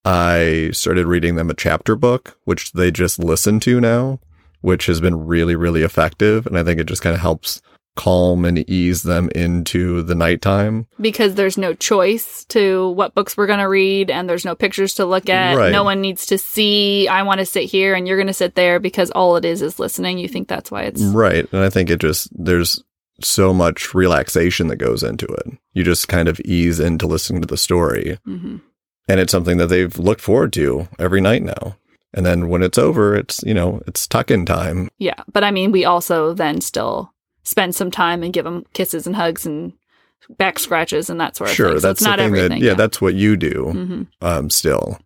I 0.03 0.69
started 0.73 1.05
reading 1.05 1.35
them 1.35 1.49
a 1.49 1.55
chapter 1.55 1.95
book, 1.95 2.37
which 2.45 2.71
they 2.73 2.91
just 2.91 3.19
listen 3.19 3.59
to 3.61 3.79
now, 3.79 4.19
which 4.61 4.87
has 4.87 4.99
been 4.99 5.25
really, 5.25 5.55
really 5.55 5.83
effective. 5.83 6.47
And 6.47 6.57
I 6.57 6.63
think 6.63 6.79
it 6.79 6.87
just 6.87 7.01
kind 7.01 7.13
of 7.15 7.21
helps 7.21 7.61
calm 7.95 8.45
and 8.45 8.57
ease 8.69 9.03
them 9.03 9.29
into 9.35 10.01
the 10.03 10.15
nighttime. 10.15 10.87
because 10.99 11.35
there's 11.35 11.57
no 11.57 11.73
choice 11.73 12.45
to 12.45 12.89
what 12.91 13.13
books 13.13 13.35
we're 13.35 13.47
going 13.47 13.59
to 13.59 13.65
read 13.67 14.09
and 14.09 14.29
there's 14.29 14.45
no 14.45 14.55
pictures 14.55 14.95
to 14.95 15.05
look 15.05 15.29
at. 15.29 15.55
Right. 15.57 15.71
No 15.71 15.83
one 15.83 15.99
needs 16.01 16.25
to 16.27 16.37
see, 16.37 17.07
I 17.07 17.23
want 17.23 17.39
to 17.39 17.45
sit 17.45 17.65
here 17.65 17.93
and 17.93 18.07
you're 18.07 18.17
going 18.17 18.27
to 18.27 18.33
sit 18.33 18.55
there 18.55 18.79
because 18.79 19.11
all 19.11 19.35
it 19.35 19.43
is 19.45 19.61
is 19.61 19.77
listening. 19.79 20.17
You 20.19 20.27
think 20.29 20.47
that's 20.47 20.71
why 20.71 20.83
it's. 20.83 21.01
Right. 21.01 21.45
And 21.51 21.61
I 21.63 21.69
think 21.69 21.89
it 21.89 21.99
just, 21.99 22.29
there's 22.33 22.81
so 23.21 23.53
much 23.53 23.93
relaxation 23.93 24.67
that 24.67 24.77
goes 24.77 25.03
into 25.03 25.25
it. 25.25 25.47
You 25.73 25.83
just 25.83 26.07
kind 26.07 26.27
of 26.27 26.39
ease 26.41 26.79
into 26.79 27.07
listening 27.07 27.41
to 27.41 27.47
the 27.47 27.57
story. 27.57 28.17
Mhm. 28.27 28.61
And 29.07 29.19
it's 29.19 29.31
something 29.31 29.57
that 29.57 29.67
they've 29.67 29.97
looked 29.99 30.21
forward 30.21 30.53
to 30.53 30.87
every 30.97 31.19
night 31.21 31.43
now. 31.43 31.75
And 32.13 32.25
then 32.25 32.47
when 32.49 32.63
it's 32.63 32.77
over, 32.77 33.15
it's, 33.15 33.43
you 33.43 33.53
know, 33.53 33.81
it's 33.85 34.07
tuck 34.07 34.31
in 34.31 34.45
time. 34.45 34.89
Yeah. 34.97 35.21
But 35.31 35.43
I 35.43 35.51
mean, 35.51 35.71
we 35.71 35.85
also 35.85 36.33
then 36.33 36.61
still 36.61 37.11
spend 37.43 37.75
some 37.75 37.91
time 37.91 38.23
and 38.23 38.33
give 38.33 38.45
them 38.45 38.65
kisses 38.73 39.05
and 39.07 39.15
hugs 39.15 39.45
and 39.45 39.73
back 40.37 40.59
scratches 40.59 41.09
and 41.09 41.19
that 41.19 41.35
sort 41.35 41.49
of 41.49 41.55
Sure. 41.55 41.69
thing. 41.71 41.79
So 41.79 41.87
that's 41.87 42.01
it's 42.01 42.07
not 42.07 42.17
the 42.17 42.23
thing 42.25 42.35
everything. 42.35 42.59
that, 42.61 42.65
yeah, 42.65 42.73
that's 42.75 43.01
what 43.01 43.15
you 43.15 43.35
do. 43.35 43.71
hmm 43.71 44.03
um, 44.25 44.49
still. 44.49 44.99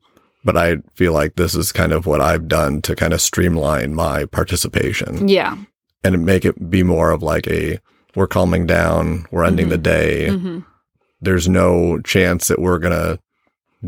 But 0.44 0.58
I 0.58 0.78
feel 0.94 1.12
like 1.14 1.36
this 1.36 1.56
is 1.56 1.72
kind 1.72 1.92
of 1.92 2.06
what 2.06 2.22
I've 2.22 2.48
done 2.48 2.82
to 2.84 2.96
kind 2.96 3.14
of 3.14 3.22
streamline 3.22 3.96
my 3.96 4.26
participation 4.26 5.28
Yeah. 5.28 5.58
and 6.04 6.24
make 6.26 6.46
it 6.46 6.70
be 6.70 6.84
more 6.84 7.10
of 7.12 7.24
like 7.24 7.48
a 7.48 7.80
we're 8.16 8.28
calming 8.28 8.66
down, 8.68 9.26
we're 9.32 9.44
ending 9.44 9.70
the 9.70 9.78
day. 9.78 10.30
hmm 10.30 10.60
There's 11.22 11.50
no 11.50 12.00
chance 12.02 12.48
that 12.50 12.60
we're 12.60 12.78
going 12.80 12.94
to 12.94 13.20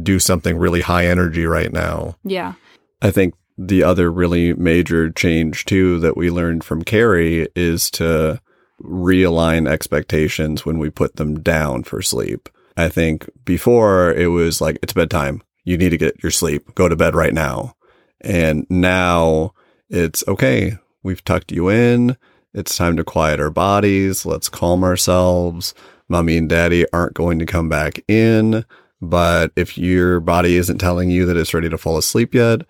do 0.01 0.19
something 0.19 0.57
really 0.57 0.81
high 0.81 1.05
energy 1.07 1.45
right 1.45 1.71
now. 1.71 2.15
Yeah. 2.23 2.53
I 3.01 3.11
think 3.11 3.35
the 3.57 3.83
other 3.83 4.11
really 4.11 4.53
major 4.53 5.09
change 5.09 5.65
too 5.65 5.99
that 5.99 6.15
we 6.15 6.29
learned 6.29 6.63
from 6.63 6.83
Carrie 6.83 7.47
is 7.55 7.89
to 7.91 8.39
realign 8.81 9.67
expectations 9.67 10.65
when 10.65 10.77
we 10.77 10.89
put 10.89 11.15
them 11.15 11.41
down 11.41 11.83
for 11.83 12.01
sleep. 12.01 12.49
I 12.75 12.89
think 12.89 13.27
before 13.43 14.13
it 14.13 14.27
was 14.27 14.61
like, 14.61 14.77
it's 14.83 14.93
bedtime. 14.93 15.41
You 15.63 15.77
need 15.77 15.89
to 15.89 15.97
get 15.97 16.21
your 16.21 16.31
sleep. 16.31 16.75
Go 16.75 16.87
to 16.87 16.95
bed 16.95 17.15
right 17.15 17.33
now. 17.33 17.75
And 18.21 18.65
now 18.69 19.53
it's 19.89 20.23
okay. 20.27 20.77
We've 21.01 21.23
tucked 21.23 21.51
you 21.51 21.69
in. 21.69 22.15
It's 22.53 22.77
time 22.77 22.97
to 22.97 23.03
quiet 23.03 23.39
our 23.39 23.49
bodies. 23.49 24.25
Let's 24.25 24.49
calm 24.49 24.83
ourselves. 24.83 25.73
Mommy 26.07 26.37
and 26.37 26.47
daddy 26.47 26.85
aren't 26.93 27.15
going 27.15 27.39
to 27.39 27.45
come 27.45 27.69
back 27.69 27.99
in. 28.07 28.63
But 29.01 29.51
if 29.55 29.77
your 29.77 30.19
body 30.19 30.57
isn't 30.57 30.77
telling 30.77 31.09
you 31.09 31.25
that 31.25 31.37
it's 31.37 31.53
ready 31.53 31.69
to 31.69 31.77
fall 31.77 31.97
asleep 31.97 32.33
yet, 32.33 32.61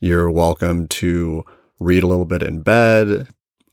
you're 0.00 0.30
welcome 0.30 0.88
to 0.88 1.44
read 1.78 2.02
a 2.02 2.06
little 2.06 2.24
bit 2.24 2.42
in 2.42 2.62
bed, 2.62 3.28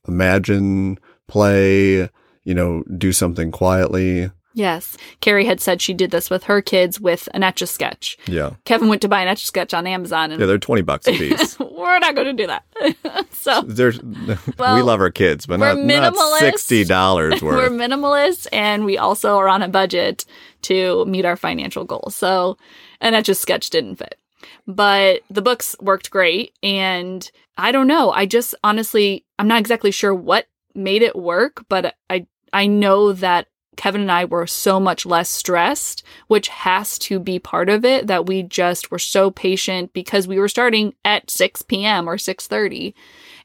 imagine, 0.08 1.00
play, 1.28 2.10
you 2.44 2.54
know, 2.54 2.84
do 2.98 3.12
something 3.12 3.52
quietly. 3.52 4.30
Yes. 4.56 4.98
Carrie 5.20 5.46
had 5.46 5.60
said 5.60 5.82
she 5.82 5.94
did 5.96 6.12
this 6.12 6.30
with 6.30 6.44
her 6.44 6.62
kids 6.62 7.00
with 7.00 7.28
an 7.34 7.42
etch 7.42 7.62
a 7.64 7.68
sketch. 7.68 8.18
Yeah. 8.28 8.52
Kevin 8.66 8.88
went 8.88 9.02
to 9.02 9.08
buy 9.08 9.22
an 9.22 9.28
etch 9.28 9.44
a 9.44 9.48
sketch 9.48 9.74
on 9.74 9.88
Amazon 9.88 10.32
and 10.32 10.40
Yeah, 10.40 10.46
they're 10.46 10.60
20 10.60 10.84
bucks 10.84 11.08
a 11.08 11.18
piece. 11.18 11.58
we're 11.60 11.98
not 12.00 12.14
going 12.14 12.28
to 12.28 12.34
do 12.34 12.48
that. 12.48 13.26
so 13.32 13.62
There's, 13.62 14.00
Well, 14.60 14.76
we 14.76 14.84
love 14.84 15.02
our 15.02 15.10
kids, 15.10 15.48
but 15.48 15.60
not, 15.60 15.80
not 15.80 16.14
$60 16.14 17.42
worth. 17.42 17.42
we're 17.42 17.70
minimalist 17.70 18.46
and 18.54 18.86
we 18.86 18.98
also 18.98 19.38
are 19.38 19.48
on 19.48 19.64
a 19.64 19.68
budget 19.68 20.26
to 20.64 21.04
meet 21.06 21.26
our 21.26 21.36
financial 21.36 21.84
goals. 21.84 22.16
So 22.16 22.58
an 23.02 23.16
etch 23.16 23.30
a 23.30 23.36
sketch 23.36 23.72
didn't 23.72 23.96
fit. 23.96 24.20
But 24.68 25.22
the 25.30 25.42
books 25.42 25.76
worked 25.80 26.12
great. 26.12 26.54
And 26.62 27.30
I 27.58 27.72
don't 27.72 27.88
know. 27.88 28.12
I 28.12 28.26
just 28.26 28.56
honestly, 28.64 29.26
I'm 29.40 29.48
not 29.48 29.60
exactly 29.60 29.92
sure 29.92 30.14
what 30.14 30.48
made 30.76 31.02
it 31.02 31.16
work, 31.16 31.66
but 31.70 31.96
I, 32.10 32.28
I 32.52 32.68
know 32.68 33.14
that 33.14 33.48
Kevin 33.76 34.02
and 34.02 34.12
I 34.12 34.26
were 34.26 34.46
so 34.48 34.80
much 34.80 35.06
less 35.06 35.30
stressed, 35.30 36.04
which 36.28 36.48
has 36.48 37.00
to 37.00 37.20
be 37.20 37.40
part 37.40 37.70
of 37.70 37.84
it 37.84 38.08
that 38.08 38.28
we 38.28 38.44
just 38.44 38.92
were 38.92 39.00
so 39.00 39.32
patient 39.32 39.94
because 39.94 40.28
we 40.28 40.40
were 40.40 40.48
starting 40.48 40.94
at 41.04 41.30
6 41.30 41.64
p.m. 41.64 42.08
or 42.08 42.18
6:30 42.18 42.94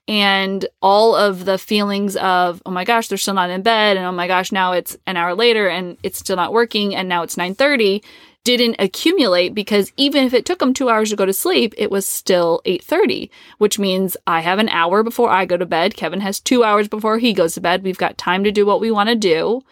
and 0.08 0.66
all 0.80 1.14
of 1.14 1.44
the 1.44 1.58
feelings 1.58 2.16
of 2.16 2.62
oh 2.64 2.70
my 2.70 2.84
gosh 2.84 3.08
they're 3.08 3.18
still 3.18 3.34
not 3.34 3.50
in 3.50 3.60
bed 3.60 3.98
and 3.98 4.06
oh 4.06 4.12
my 4.12 4.26
gosh 4.26 4.50
now 4.50 4.72
it's 4.72 4.96
an 5.06 5.18
hour 5.18 5.34
later 5.34 5.68
and 5.68 5.98
it's 6.02 6.18
still 6.18 6.36
not 6.36 6.52
working 6.52 6.94
and 6.94 7.08
now 7.08 7.22
it's 7.22 7.36
9:30 7.36 8.02
didn't 8.44 8.76
accumulate 8.78 9.54
because 9.54 9.92
even 9.96 10.24
if 10.24 10.32
it 10.32 10.46
took 10.46 10.58
them 10.58 10.72
2 10.72 10.88
hours 10.88 11.10
to 11.10 11.16
go 11.16 11.26
to 11.26 11.32
sleep 11.32 11.74
it 11.76 11.90
was 11.90 12.06
still 12.06 12.62
8:30 12.64 13.30
which 13.58 13.78
means 13.78 14.16
I 14.26 14.40
have 14.40 14.58
an 14.58 14.68
hour 14.70 15.02
before 15.02 15.30
I 15.30 15.44
go 15.44 15.56
to 15.56 15.66
bed. 15.66 15.96
Kevin 15.96 16.20
has 16.20 16.40
2 16.40 16.64
hours 16.64 16.88
before 16.88 17.18
he 17.18 17.32
goes 17.32 17.54
to 17.54 17.60
bed. 17.60 17.82
We've 17.82 17.98
got 17.98 18.16
time 18.16 18.44
to 18.44 18.52
do 18.52 18.64
what 18.64 18.80
we 18.80 18.90
want 18.90 19.10
to 19.10 19.14
do. 19.14 19.62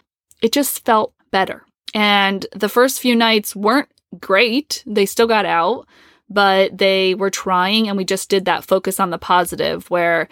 It 0.41 0.51
just 0.51 0.85
felt 0.85 1.13
better. 1.31 1.63
And 1.93 2.45
the 2.53 2.69
first 2.69 2.99
few 2.99 3.15
nights 3.15 3.55
weren't 3.55 3.89
great. 4.19 4.83
They 4.85 5.05
still 5.05 5.27
got 5.27 5.45
out 5.45 5.87
but 6.29 6.77
they 6.77 7.15
were 7.15 7.29
trying 7.29 7.87
and 7.87 7.97
we 7.97 8.05
just 8.05 8.29
did 8.29 8.45
that 8.45 8.65
focus 8.65 8.99
on 8.99 9.09
the 9.09 9.17
positive 9.17 9.89
where 9.89 10.27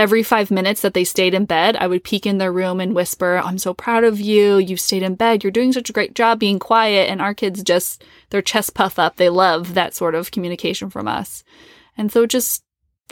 every 0.00 0.22
five 0.22 0.50
minutes 0.50 0.80
that 0.80 0.94
they 0.94 1.04
stayed 1.04 1.34
in 1.34 1.44
bed, 1.44 1.76
I 1.76 1.86
would 1.86 2.02
peek 2.02 2.24
in 2.24 2.38
their 2.38 2.50
room 2.50 2.80
and 2.80 2.94
whisper, 2.94 3.36
I'm 3.36 3.58
so 3.58 3.74
proud 3.74 4.02
of 4.02 4.18
you. 4.18 4.56
You've 4.56 4.80
stayed 4.80 5.02
in 5.02 5.14
bed. 5.14 5.44
You're 5.44 5.50
doing 5.50 5.74
such 5.74 5.90
a 5.90 5.92
great 5.92 6.14
job 6.14 6.38
being 6.38 6.58
quiet. 6.58 7.10
And 7.10 7.20
our 7.20 7.34
kids 7.34 7.62
just, 7.62 8.02
their 8.30 8.40
chest 8.40 8.72
puff 8.72 8.98
up. 8.98 9.16
They 9.16 9.28
love 9.28 9.74
that 9.74 9.94
sort 9.94 10.14
of 10.14 10.30
communication 10.30 10.88
from 10.88 11.06
us. 11.06 11.44
And 11.98 12.10
so 12.10 12.24
just 12.24 12.64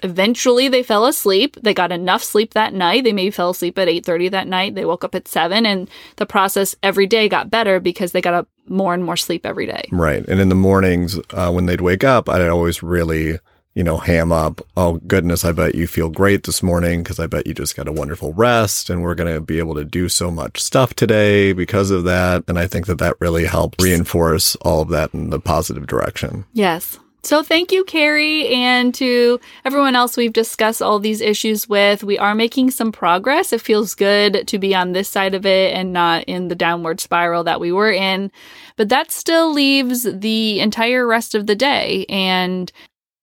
eventually 0.03 0.69
they 0.69 0.83
fell 0.83 1.05
asleep. 1.05 1.59
They 1.63 1.75
got 1.75 1.93
enough 1.93 2.25
sleep 2.25 2.55
that 2.55 2.73
night. 2.73 3.05
They 3.05 3.13
maybe 3.13 3.33
fell 3.33 3.51
asleep 3.51 3.79
at 3.79 3.89
8:30 3.89 4.31
that 4.31 4.49
night. 4.49 4.75
They 4.75 4.87
woke 4.87 5.05
up 5.05 5.15
at 5.15 5.29
7 5.29 5.67
and 5.67 5.91
the 6.17 6.25
process 6.25 6.75
every 6.83 7.07
day 7.07 7.29
got 7.29 7.51
better 7.51 7.81
because 7.81 8.13
they 8.13 8.23
got 8.23 8.33
up 8.33 8.49
more 8.67 8.95
and 8.95 9.05
more 9.05 9.17
sleep 9.17 9.45
every 9.45 9.67
day. 9.67 9.89
Right. 9.93 10.27
And 10.27 10.41
in 10.41 10.49
the 10.49 10.55
mornings, 10.55 11.19
uh, 11.35 11.53
when 11.53 11.67
they'd 11.67 11.83
wake 11.83 12.05
up, 12.05 12.31
I'd 12.31 12.49
always 12.49 12.83
really, 12.83 13.41
you 13.79 13.85
know, 13.85 13.99
ham 13.99 14.33
up. 14.33 14.61
Oh, 14.77 14.95
goodness, 15.07 15.45
I 15.45 15.53
bet 15.53 15.77
you 15.77 15.87
feel 15.87 16.09
great 16.09 16.43
this 16.43 16.65
morning 16.65 17.05
because 17.05 17.21
I 17.21 17.29
bet 17.29 17.47
you 17.47 17.55
just 17.55 17.77
got 17.77 17.87
a 17.87 17.93
wonderful 17.93 18.33
rest 18.33 18.91
and 18.91 19.05
we're 19.05 19.15
going 19.15 19.33
to 19.33 19.41
be 19.41 19.61
able 19.61 19.77
to 19.77 19.85
do 19.85 20.09
so 20.09 20.33
much 20.33 20.61
stuff 20.61 20.95
today 20.95 21.53
because 21.53 21.93
of 21.93 22.03
that. 22.03 22.43
And 22.49 22.59
I 22.59 22.67
think 22.67 22.87
that 22.87 22.99
that 22.99 23.15
really 23.21 23.45
helps 23.45 23.81
reinforce 23.81 24.57
all 24.63 24.83
of 24.83 24.89
that 24.89 25.15
in 25.15 25.31
the 25.31 25.39
positive 25.39 25.87
direction. 25.87 26.45
Yes. 26.55 26.99
So 27.23 27.43
thank 27.43 27.71
you, 27.71 27.85
Carrie, 27.85 28.49
and 28.49 28.95
to 28.95 29.39
everyone 29.65 29.95
else 29.95 30.17
we've 30.17 30.33
discussed 30.33 30.81
all 30.81 30.99
these 30.99 31.21
issues 31.21 31.69
with. 31.69 32.03
We 32.03 32.17
are 32.19 32.35
making 32.35 32.71
some 32.71 32.91
progress. 32.91 33.53
It 33.53 33.61
feels 33.61 33.95
good 33.95 34.49
to 34.49 34.59
be 34.59 34.75
on 34.75 34.93
this 34.93 35.09
side 35.09 35.35
of 35.35 35.45
it 35.47 35.75
and 35.75 35.93
not 35.93 36.25
in 36.25 36.49
the 36.49 36.55
downward 36.55 37.01
spiral 37.01 37.45
that 37.45 37.61
we 37.61 37.71
were 37.71 37.93
in. 37.93 38.33
But 38.77 38.89
that 38.89 39.11
still 39.13 39.53
leaves 39.53 40.05
the 40.05 40.61
entire 40.61 41.07
rest 41.07 41.35
of 41.35 41.47
the 41.47 41.57
day. 41.57 42.07
And 42.09 42.73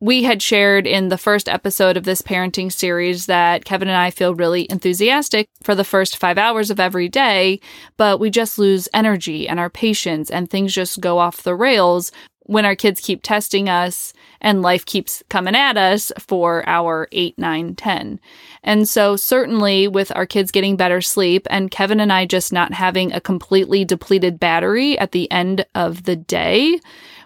we 0.05 0.21
had 0.21 0.39
shared 0.39 0.85
in 0.85 1.09
the 1.09 1.17
first 1.17 1.49
episode 1.49 1.97
of 1.97 2.03
this 2.03 2.21
parenting 2.21 2.71
series 2.71 3.25
that 3.25 3.65
Kevin 3.65 3.87
and 3.87 3.97
I 3.97 4.11
feel 4.11 4.35
really 4.35 4.67
enthusiastic 4.69 5.49
for 5.63 5.73
the 5.73 5.83
first 5.83 6.17
five 6.17 6.37
hours 6.37 6.69
of 6.69 6.79
every 6.79 7.09
day, 7.09 7.59
but 7.97 8.19
we 8.19 8.29
just 8.29 8.59
lose 8.59 8.87
energy 8.93 9.47
and 9.47 9.59
our 9.59 9.71
patience 9.71 10.29
and 10.29 10.47
things 10.47 10.75
just 10.75 11.01
go 11.01 11.17
off 11.17 11.41
the 11.41 11.55
rails 11.55 12.11
when 12.41 12.65
our 12.65 12.75
kids 12.75 13.01
keep 13.01 13.23
testing 13.23 13.67
us 13.67 14.13
and 14.41 14.61
life 14.61 14.85
keeps 14.85 15.23
coming 15.29 15.55
at 15.55 15.75
us 15.75 16.11
for 16.19 16.63
our 16.69 17.07
8, 17.11 17.39
9, 17.39 17.73
10. 17.73 18.19
And 18.63 18.87
so, 18.87 19.15
certainly, 19.15 19.87
with 19.87 20.15
our 20.15 20.27
kids 20.27 20.51
getting 20.51 20.75
better 20.75 21.01
sleep 21.01 21.47
and 21.49 21.71
Kevin 21.71 21.99
and 21.99 22.13
I 22.13 22.27
just 22.27 22.53
not 22.53 22.73
having 22.73 23.11
a 23.11 23.19
completely 23.19 23.83
depleted 23.83 24.39
battery 24.39 24.99
at 24.99 25.13
the 25.13 25.31
end 25.31 25.65
of 25.73 26.03
the 26.03 26.15
day, 26.15 26.79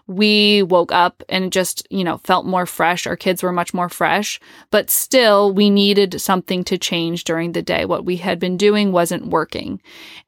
we 0.10 0.64
woke 0.64 0.92
up 0.92 1.22
and 1.30 1.52
just, 1.52 1.86
you 1.92 2.04
know, 2.04 2.18
felt 2.18 2.44
more 2.44 2.66
fresh. 2.66 3.06
Our 3.06 3.16
kids 3.16 3.44
were 3.44 3.52
much 3.52 3.76
more 3.76 3.90
fresh, 3.90 4.40
but 4.72 4.90
still 4.90 5.54
we 5.54 5.70
needed 5.70 6.20
something 6.20 6.64
to 6.64 6.80
change 6.80 7.26
during 7.26 7.52
the 7.52 7.62
day. 7.62 7.86
What 7.86 8.06
we 8.06 8.18
had 8.18 8.40
been 8.40 8.58
doing 8.58 8.92
wasn't 8.92 9.28
working. 9.28 9.80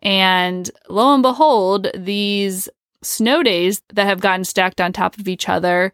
And 0.03 0.69
lo 0.87 1.15
and 1.15 1.23
behold, 1.23 1.87
these 1.95 2.69
snow 3.01 3.41
days 3.41 3.81
that 3.93 4.05
have 4.05 4.21
gotten 4.21 4.45
stacked 4.45 4.79
on 4.79 4.93
top 4.93 5.17
of 5.17 5.27
each 5.27 5.49
other 5.49 5.91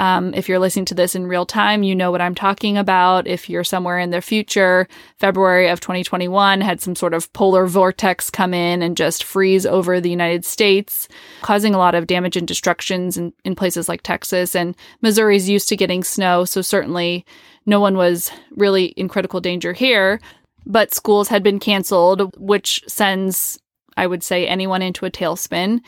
um, 0.00 0.32
if 0.32 0.48
you're 0.48 0.58
listening 0.58 0.86
to 0.86 0.94
this 0.94 1.14
in 1.14 1.26
real 1.26 1.44
time, 1.44 1.82
you 1.82 1.94
know 1.94 2.10
what 2.10 2.22
I'm 2.22 2.34
talking 2.34 2.78
about. 2.78 3.26
If 3.26 3.50
you're 3.50 3.62
somewhere 3.62 3.98
in 3.98 4.08
the 4.08 4.22
future, 4.22 4.88
February 5.18 5.68
of 5.68 5.80
2021 5.80 6.62
had 6.62 6.80
some 6.80 6.96
sort 6.96 7.12
of 7.12 7.30
polar 7.34 7.66
vortex 7.66 8.30
come 8.30 8.54
in 8.54 8.80
and 8.80 8.96
just 8.96 9.22
freeze 9.22 9.66
over 9.66 10.00
the 10.00 10.08
United 10.08 10.46
States, 10.46 11.06
causing 11.42 11.74
a 11.74 11.78
lot 11.78 11.94
of 11.94 12.06
damage 12.06 12.34
and 12.34 12.48
destructions 12.48 13.18
in, 13.18 13.34
in 13.44 13.54
places 13.54 13.90
like 13.90 14.02
Texas. 14.02 14.56
And 14.56 14.74
Missouri's 15.02 15.50
used 15.50 15.68
to 15.68 15.76
getting 15.76 16.02
snow, 16.02 16.46
so 16.46 16.62
certainly 16.62 17.26
no 17.66 17.78
one 17.78 17.98
was 17.98 18.30
really 18.52 18.86
in 18.86 19.06
critical 19.06 19.38
danger 19.38 19.74
here. 19.74 20.18
But 20.64 20.94
schools 20.94 21.28
had 21.28 21.42
been 21.42 21.60
canceled, 21.60 22.34
which 22.38 22.82
sends 22.88 23.58
I 23.96 24.06
would 24.06 24.22
say 24.22 24.46
anyone 24.46 24.80
into 24.80 25.04
a 25.04 25.10
tailspin. 25.10 25.80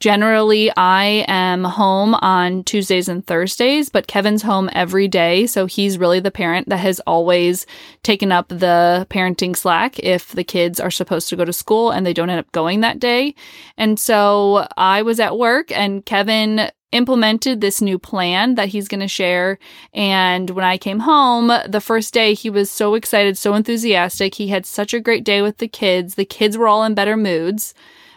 Generally, 0.00 0.72
I 0.78 1.26
am 1.28 1.62
home 1.62 2.14
on 2.14 2.64
Tuesdays 2.64 3.06
and 3.06 3.26
Thursdays, 3.26 3.90
but 3.90 4.06
Kevin's 4.06 4.40
home 4.40 4.70
every 4.72 5.08
day. 5.08 5.46
So 5.46 5.66
he's 5.66 5.98
really 5.98 6.20
the 6.20 6.30
parent 6.30 6.70
that 6.70 6.78
has 6.78 7.00
always 7.00 7.66
taken 8.02 8.32
up 8.32 8.48
the 8.48 9.06
parenting 9.10 9.54
slack 9.54 9.98
if 9.98 10.32
the 10.32 10.42
kids 10.42 10.80
are 10.80 10.90
supposed 10.90 11.28
to 11.28 11.36
go 11.36 11.44
to 11.44 11.52
school 11.52 11.90
and 11.90 12.06
they 12.06 12.14
don't 12.14 12.30
end 12.30 12.40
up 12.40 12.50
going 12.52 12.80
that 12.80 12.98
day. 12.98 13.34
And 13.76 14.00
so 14.00 14.66
I 14.78 15.02
was 15.02 15.20
at 15.20 15.36
work 15.36 15.70
and 15.70 16.04
Kevin 16.06 16.70
implemented 16.92 17.60
this 17.60 17.82
new 17.82 17.98
plan 17.98 18.54
that 18.54 18.68
he's 18.68 18.88
going 18.88 19.00
to 19.00 19.06
share. 19.06 19.58
And 19.92 20.48
when 20.48 20.64
I 20.64 20.78
came 20.78 21.00
home 21.00 21.52
the 21.68 21.80
first 21.80 22.14
day, 22.14 22.32
he 22.32 22.48
was 22.48 22.70
so 22.70 22.94
excited, 22.94 23.36
so 23.36 23.52
enthusiastic. 23.52 24.36
He 24.36 24.48
had 24.48 24.64
such 24.64 24.94
a 24.94 25.00
great 25.00 25.24
day 25.24 25.42
with 25.42 25.58
the 25.58 25.68
kids. 25.68 26.14
The 26.14 26.24
kids 26.24 26.56
were 26.56 26.68
all 26.68 26.84
in 26.84 26.94
better 26.94 27.18
moods 27.18 27.74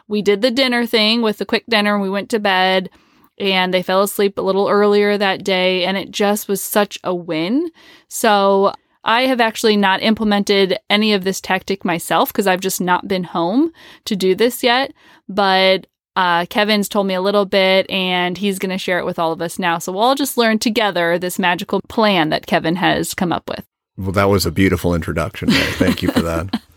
we 0.07 0.22
did 0.22 0.41
the 0.41 0.51
dinner 0.51 0.86
thing 0.86 1.22
with 1.22 1.38
the 1.38 1.45
quick 1.45 1.63
dinner 1.69 1.93
and 1.93 2.01
we 2.01 2.10
went 2.10 2.29
to 2.29 2.39
bed 2.39 2.89
and 3.39 3.74
they 3.74 3.83
fell 3.83 4.03
asleep 4.03 4.38
a 4.38 4.41
little 4.41 4.69
earlier 4.69 5.17
that 5.17 5.43
day 5.43 5.86
and 5.86 5.98
it 5.98 6.12
just 6.12 6.48
was 6.48 6.62
such 6.62 7.00
a 7.03 7.13
win. 7.13 7.72
So 8.07 8.74
I 9.03 9.24
have 9.24 9.41
actually 9.41 9.75
not 9.75 10.01
implemented 10.01 10.77
any 10.89 11.13
of 11.13 11.24
this 11.24 11.41
tactic 11.41 11.83
myself 11.83 12.31
because 12.31 12.48
I've 12.48 12.62
just 12.62 12.79
not 12.79 13.07
been 13.07 13.24
home 13.24 13.72
to 14.05 14.15
do 14.15 14.36
this 14.36 14.63
yet. 14.63 14.93
But 15.27 15.88
uh, 16.15 16.45
Kevin's 16.45 16.88
told 16.88 17.07
me 17.07 17.15
a 17.15 17.22
little 17.22 17.45
bit 17.45 17.89
and 17.89 18.38
he's 18.38 18.60
going 18.60 18.69
to 18.69 18.77
share 18.77 19.00
it 19.00 19.05
with 19.05 19.19
all 19.19 19.31
of 19.31 19.41
us 19.41 19.57
now. 19.57 19.79
So 19.79 19.91
we'll 19.91 20.03
all 20.03 20.15
just 20.15 20.38
learn 20.38 20.60
together 20.60 21.17
this 21.17 21.39
magical 21.39 21.81
plan 21.89 22.29
that 22.29 22.45
Kevin 22.45 22.75
has 22.75 23.13
come 23.13 23.33
up 23.33 23.50
with. 23.50 23.65
Well, 23.98 24.12
that 24.12 24.29
was 24.29 24.45
a 24.45 24.51
beautiful 24.51 24.95
introduction. 24.95 25.50
Thank 25.51 26.01
you 26.01 26.12
for 26.12 26.22
that. 26.22 26.62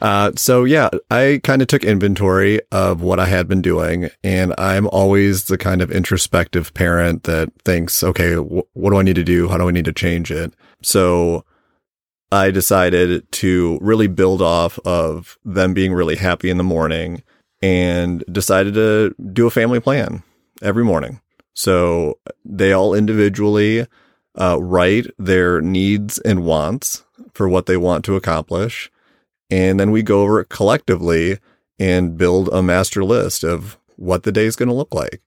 Uh, 0.00 0.32
so 0.34 0.64
yeah, 0.64 0.88
I 1.10 1.40
kind 1.44 1.60
of 1.60 1.68
took 1.68 1.84
inventory 1.84 2.60
of 2.72 3.02
what 3.02 3.20
I 3.20 3.26
had 3.26 3.48
been 3.48 3.60
doing, 3.60 4.10
and 4.24 4.54
I'm 4.56 4.86
always 4.88 5.44
the 5.44 5.58
kind 5.58 5.82
of 5.82 5.90
introspective 5.90 6.72
parent 6.72 7.24
that 7.24 7.50
thinks, 7.64 8.02
okay, 8.02 8.34
wh- 8.34 8.76
what 8.76 8.90
do 8.90 8.96
I 8.96 9.02
need 9.02 9.16
to 9.16 9.24
do? 9.24 9.48
How 9.48 9.58
do 9.58 9.68
I 9.68 9.72
need 9.72 9.84
to 9.84 9.92
change 9.92 10.30
it? 10.30 10.54
So 10.82 11.44
I 12.32 12.50
decided 12.50 13.30
to 13.32 13.78
really 13.82 14.06
build 14.06 14.40
off 14.40 14.78
of 14.84 15.38
them 15.44 15.74
being 15.74 15.92
really 15.92 16.16
happy 16.16 16.48
in 16.48 16.56
the 16.56 16.64
morning 16.64 17.22
and 17.60 18.24
decided 18.30 18.74
to 18.74 19.14
do 19.32 19.46
a 19.46 19.50
family 19.50 19.80
plan 19.80 20.22
every 20.62 20.84
morning. 20.84 21.20
So 21.52 22.18
they 22.44 22.72
all 22.72 22.94
individually 22.94 23.86
uh, 24.40 24.58
write 24.62 25.08
their 25.18 25.60
needs 25.60 26.18
and 26.20 26.44
wants 26.44 27.04
for 27.34 27.48
what 27.48 27.66
they 27.66 27.76
want 27.76 28.04
to 28.06 28.16
accomplish 28.16 28.90
and 29.50 29.80
then 29.80 29.90
we 29.90 30.02
go 30.02 30.22
over 30.22 30.40
it 30.40 30.48
collectively 30.48 31.38
and 31.78 32.16
build 32.16 32.48
a 32.50 32.62
master 32.62 33.02
list 33.04 33.42
of 33.42 33.78
what 33.96 34.22
the 34.22 34.32
day 34.32 34.44
is 34.44 34.56
going 34.56 34.68
to 34.68 34.74
look 34.74 34.94
like. 34.94 35.20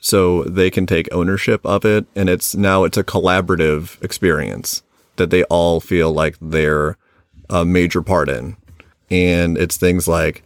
So 0.00 0.44
they 0.44 0.70
can 0.70 0.86
take 0.86 1.12
ownership 1.12 1.64
of 1.64 1.84
it. 1.84 2.06
And 2.14 2.28
it's 2.28 2.54
now 2.54 2.84
it's 2.84 2.98
a 2.98 3.04
collaborative 3.04 4.02
experience 4.02 4.82
that 5.16 5.30
they 5.30 5.44
all 5.44 5.80
feel 5.80 6.12
like 6.12 6.36
they're 6.40 6.96
a 7.50 7.64
major 7.64 8.02
part 8.02 8.28
in. 8.28 8.56
And 9.10 9.58
it's 9.58 9.76
things 9.76 10.06
like 10.06 10.42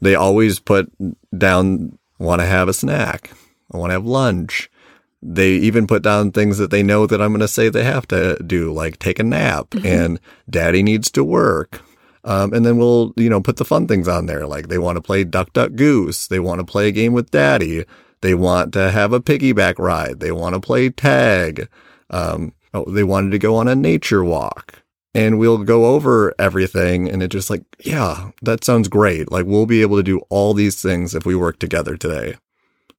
they 0.00 0.14
always 0.14 0.58
put 0.58 0.90
down, 1.36 1.98
want 2.18 2.40
to 2.40 2.46
have 2.46 2.68
a 2.68 2.72
snack. 2.72 3.30
I 3.72 3.76
want 3.76 3.90
to 3.90 3.94
have 3.94 4.06
lunch. 4.06 4.70
They 5.22 5.50
even 5.50 5.86
put 5.86 6.02
down 6.02 6.30
things 6.30 6.58
that 6.58 6.70
they 6.70 6.82
know 6.82 7.06
that 7.06 7.20
I'm 7.20 7.30
going 7.30 7.40
to 7.40 7.48
say 7.48 7.68
they 7.68 7.84
have 7.84 8.06
to 8.08 8.40
do, 8.44 8.72
like 8.72 8.98
take 8.98 9.18
a 9.18 9.24
nap 9.24 9.70
mm-hmm. 9.70 9.86
and 9.86 10.20
daddy 10.48 10.82
needs 10.82 11.10
to 11.12 11.24
work 11.24 11.82
um, 12.26 12.52
and 12.52 12.66
then 12.66 12.76
we'll, 12.76 13.14
you 13.16 13.30
know, 13.30 13.40
put 13.40 13.56
the 13.56 13.64
fun 13.64 13.86
things 13.86 14.08
on 14.08 14.26
there. 14.26 14.46
Like 14.46 14.66
they 14.66 14.78
want 14.78 14.96
to 14.96 15.00
play 15.00 15.22
Duck 15.22 15.52
Duck 15.52 15.74
Goose. 15.74 16.26
They 16.26 16.40
want 16.40 16.58
to 16.58 16.64
play 16.64 16.88
a 16.88 16.92
game 16.92 17.12
with 17.12 17.30
daddy. 17.30 17.84
They 18.20 18.34
want 18.34 18.72
to 18.72 18.90
have 18.90 19.12
a 19.12 19.20
piggyback 19.20 19.78
ride. 19.78 20.18
They 20.18 20.32
want 20.32 20.54
to 20.54 20.60
play 20.60 20.90
tag. 20.90 21.68
Um, 22.10 22.52
oh, 22.74 22.90
they 22.90 23.04
wanted 23.04 23.30
to 23.30 23.38
go 23.38 23.54
on 23.54 23.68
a 23.68 23.76
nature 23.76 24.24
walk. 24.24 24.82
And 25.14 25.38
we'll 25.38 25.58
go 25.58 25.86
over 25.86 26.34
everything. 26.38 27.08
And 27.08 27.22
it's 27.22 27.32
just 27.32 27.48
like, 27.48 27.62
yeah, 27.78 28.32
that 28.42 28.64
sounds 28.64 28.88
great. 28.88 29.30
Like 29.30 29.46
we'll 29.46 29.64
be 29.64 29.80
able 29.80 29.96
to 29.96 30.02
do 30.02 30.18
all 30.28 30.52
these 30.52 30.82
things 30.82 31.14
if 31.14 31.24
we 31.24 31.36
work 31.36 31.58
together 31.60 31.96
today. 31.96 32.36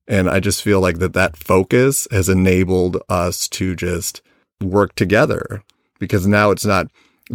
And 0.07 0.29
I 0.29 0.39
just 0.39 0.63
feel 0.63 0.79
like 0.79 0.99
that 0.99 1.13
that 1.13 1.35
focus 1.35 2.07
has 2.11 2.29
enabled 2.29 2.97
us 3.09 3.49
to 3.49 3.75
just 3.75 4.21
work 4.61 4.95
together 4.95 5.63
because 5.99 6.25
now 6.25 6.49
it's 6.51 6.65
not 6.65 6.87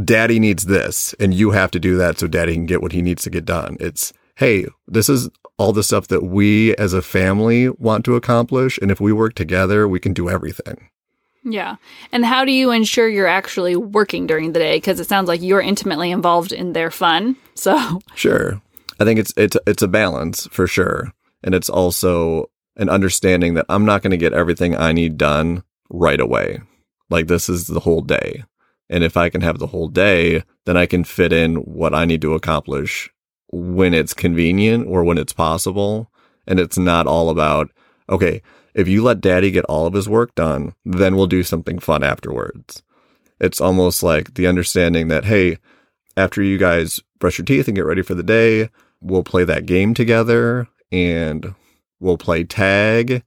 daddy 0.05 0.39
needs 0.39 0.65
this 0.65 1.15
and 1.21 1.35
you 1.35 1.51
have 1.51 1.71
to 1.73 1.81
do 1.81 1.97
that 1.97 2.19
so 2.19 2.27
daddy 2.27 2.55
can 2.55 2.67
get 2.67 2.83
what 2.83 2.93
he 2.93 3.03
needs 3.03 3.23
to 3.23 3.31
get 3.31 3.45
done. 3.45 3.77
It's, 3.81 4.13
hey, 4.37 4.67
this 4.87 5.09
is 5.09 5.29
all 5.59 5.73
the 5.73 5.83
stuff 5.83 6.09
that 6.09 6.25
we 6.25 6.75
as 6.77 6.93
a 6.93 7.03
family 7.03 7.69
want 7.69 8.05
to 8.07 8.17
accomplish. 8.17 8.79
And 8.81 8.91
if 8.91 9.01
we 9.01 9.13
work 9.13 9.35
together, 9.35 9.87
we 9.87 10.01
can 10.01 10.13
do 10.13 10.29
everything. 10.29 10.89
Yeah. 11.45 11.77
And 12.13 12.25
how 12.25 12.45
do 12.45 12.53
you 12.53 12.71
ensure 12.71 13.09
you're 13.09 13.27
actually 13.27 13.77
working 13.77 14.27
during 14.27 14.53
the 14.53 14.61
day? 14.61 14.77
Because 14.77 15.01
it 15.01 15.09
sounds 15.09 15.29
like 15.29 15.43
you're 15.43 15.61
intimately 15.61 16.11
involved 16.11 16.53
in 16.53 16.73
their 16.73 16.91
fun. 16.91 17.37
So, 17.55 18.01
sure. 18.15 18.61
I 19.01 19.05
think 19.05 19.19
it's, 19.19 19.33
it's, 19.37 19.57
it's 19.67 19.83
a 19.83 19.89
balance 19.89 20.47
for 20.53 20.67
sure. 20.67 21.13
And 21.43 21.55
it's 21.55 21.69
also 21.69 22.51
an 22.77 22.89
understanding 22.89 23.55
that 23.55 23.67
I'm 23.69 23.85
not 23.85 24.03
going 24.03 24.13
to 24.13 24.17
get 24.17 24.33
everything 24.33 24.77
I 24.77 24.93
need 24.93 25.19
done 25.19 25.65
right 25.91 26.21
away. 26.21 26.61
Like 27.11 27.27
this 27.27 27.49
is 27.49 27.67
the 27.67 27.81
whole 27.81 28.01
day. 28.01 28.45
And 28.93 29.03
if 29.03 29.17
I 29.17 29.31
can 29.31 29.41
have 29.41 29.59
the 29.59 29.69
whole 29.69 29.89
day, 29.89 30.45
then 30.67 30.77
I 30.77 30.85
can 30.85 31.03
fit 31.03 31.33
in 31.33 31.57
what 31.57 31.95
I 31.95 32.05
need 32.05 32.21
to 32.21 32.35
accomplish 32.35 33.11
when 33.49 33.95
it's 33.95 34.13
convenient 34.13 34.87
or 34.87 35.03
when 35.03 35.17
it's 35.17 35.33
possible. 35.33 36.13
And 36.47 36.61
it's 36.61 36.77
not 36.77 37.07
all 37.07 37.31
about, 37.31 37.71
okay, 38.11 38.43
if 38.75 38.89
you 38.89 39.03
let 39.03 39.23
daddy 39.23 39.51
get 39.51 39.65
all 39.65 39.87
of 39.87 39.95
his 39.95 40.11
work 40.11 40.35
done, 40.35 40.75
then 40.85 41.17
we'll 41.17 41.27
do 41.27 41.43
something 41.43 41.79
fun 41.79 42.05
afterwards. 42.05 42.83
It's 43.41 43.63
almost 43.63 44.03
like 44.03 44.35
the 44.35 44.47
understanding 44.47 45.09
that, 45.09 45.25
hey, 45.25 45.57
after 46.15 46.43
you 46.43 46.59
guys 46.59 47.01
brush 47.19 47.39
your 47.39 47.47
teeth 47.47 47.69
and 47.69 47.77
get 47.77 47.87
ready 47.87 48.03
for 48.03 48.15
the 48.15 48.23
day, 48.23 48.69
we'll 49.01 49.25
play 49.25 49.45
that 49.45 49.65
game 49.65 49.95
together 49.95 50.69
and 50.91 51.55
we'll 51.99 52.19
play 52.19 52.45
tag. 52.45 53.25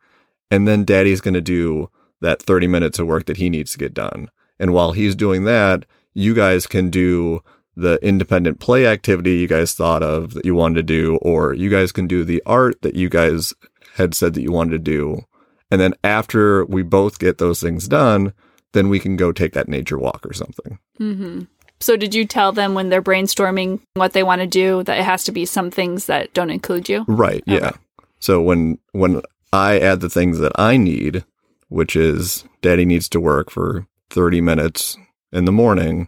And 0.51 0.67
then 0.67 0.85
daddy's 0.85 1.21
going 1.21 1.33
to 1.33 1.41
do 1.41 1.89
that 2.21 2.39
30 2.39 2.67
minutes 2.67 2.99
of 2.99 3.07
work 3.07 3.25
that 3.25 3.37
he 3.37 3.49
needs 3.49 3.71
to 3.71 3.79
get 3.79 3.95
done. 3.95 4.29
And 4.59 4.73
while 4.73 4.91
he's 4.91 5.15
doing 5.15 5.43
that, 5.45 5.85
you 6.13 6.33
guys 6.33 6.67
can 6.67 6.89
do 6.89 7.41
the 7.75 7.99
independent 8.01 8.59
play 8.59 8.87
activity 8.87 9.35
you 9.35 9.47
guys 9.47 9.73
thought 9.73 10.01
of 10.01 10.33
that 10.33 10.45
you 10.45 10.55
wanted 10.55 10.75
to 10.75 10.83
do, 10.83 11.17
or 11.17 11.53
you 11.53 11.69
guys 11.69 11.91
can 11.91 12.07
do 12.07 12.23
the 12.23 12.41
art 12.45 12.81
that 12.81 12.95
you 12.95 13.09
guys 13.09 13.53
had 13.95 14.13
said 14.13 14.33
that 14.33 14.41
you 14.41 14.51
wanted 14.51 14.71
to 14.71 14.79
do. 14.79 15.21
And 15.69 15.81
then 15.81 15.93
after 16.03 16.65
we 16.65 16.83
both 16.83 17.19
get 17.19 17.37
those 17.37 17.59
things 17.59 17.87
done, 17.87 18.33
then 18.71 18.89
we 18.89 18.99
can 18.99 19.17
go 19.17 19.31
take 19.31 19.53
that 19.53 19.67
nature 19.67 19.97
walk 19.97 20.25
or 20.25 20.33
something. 20.33 20.79
Mm-hmm. 20.99 21.41
So, 21.81 21.97
did 21.97 22.15
you 22.15 22.25
tell 22.25 22.53
them 22.53 22.73
when 22.73 22.89
they're 22.89 23.01
brainstorming 23.01 23.81
what 23.95 24.13
they 24.13 24.23
want 24.23 24.39
to 24.39 24.47
do 24.47 24.83
that 24.83 24.99
it 24.99 25.03
has 25.03 25.25
to 25.25 25.33
be 25.33 25.45
some 25.45 25.69
things 25.69 26.05
that 26.05 26.33
don't 26.33 26.49
include 26.49 26.87
you? 26.87 27.03
Right. 27.07 27.43
Okay. 27.47 27.59
Yeah. 27.59 27.71
So 28.19 28.41
when 28.41 28.79
when 28.91 29.21
I 29.53 29.79
add 29.79 29.99
the 29.99 30.09
things 30.09 30.39
that 30.39 30.53
I 30.55 30.77
need, 30.77 31.23
which 31.67 31.95
is 31.95 32.45
Daddy 32.61 32.85
needs 32.85 33.07
to 33.09 33.19
work 33.19 33.51
for 33.51 33.85
30 34.09 34.41
minutes 34.41 34.97
in 35.31 35.45
the 35.45 35.51
morning, 35.51 36.07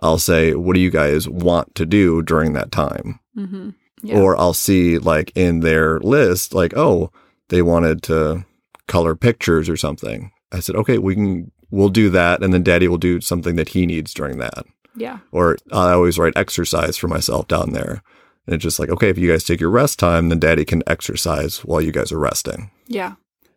I'll 0.00 0.18
say, 0.18 0.54
what 0.54 0.74
do 0.74 0.80
you 0.80 0.90
guys 0.90 1.28
want 1.28 1.74
to 1.76 1.86
do 1.86 2.22
during 2.22 2.52
that 2.54 2.72
time? 2.72 3.20
Mm-hmm. 3.36 3.70
Yeah. 4.02 4.18
Or 4.18 4.36
I'll 4.36 4.54
see 4.54 4.98
like 4.98 5.32
in 5.36 5.60
their 5.60 6.00
list, 6.00 6.54
like, 6.54 6.76
oh, 6.76 7.12
they 7.48 7.62
wanted 7.62 8.02
to 8.04 8.44
color 8.88 9.14
pictures 9.14 9.68
or 9.68 9.76
something. 9.76 10.32
I 10.50 10.60
said, 10.60 10.74
okay, 10.76 10.98
we 10.98 11.14
can, 11.14 11.52
we'll 11.70 11.88
do 11.88 12.10
that. 12.10 12.42
And 12.42 12.52
then 12.52 12.62
daddy 12.62 12.88
will 12.88 12.98
do 12.98 13.20
something 13.20 13.56
that 13.56 13.70
he 13.70 13.86
needs 13.86 14.12
during 14.12 14.38
that. 14.38 14.64
Yeah. 14.96 15.18
Or 15.30 15.56
I 15.70 15.92
always 15.92 16.18
write 16.18 16.36
exercise 16.36 16.96
for 16.96 17.08
myself 17.08 17.48
down 17.48 17.72
there. 17.72 18.02
And 18.46 18.54
it's 18.54 18.62
just 18.62 18.80
like, 18.80 18.90
okay, 18.90 19.08
if 19.08 19.18
you 19.18 19.30
guys 19.30 19.44
take 19.44 19.60
your 19.60 19.70
rest 19.70 19.98
time, 19.98 20.28
then 20.28 20.40
daddy 20.40 20.64
can 20.64 20.82
exercise 20.86 21.58
while 21.58 21.80
you 21.80 21.92
guys 21.92 22.10
are 22.10 22.18
resting. 22.18 22.70
Yeah. 22.88 23.14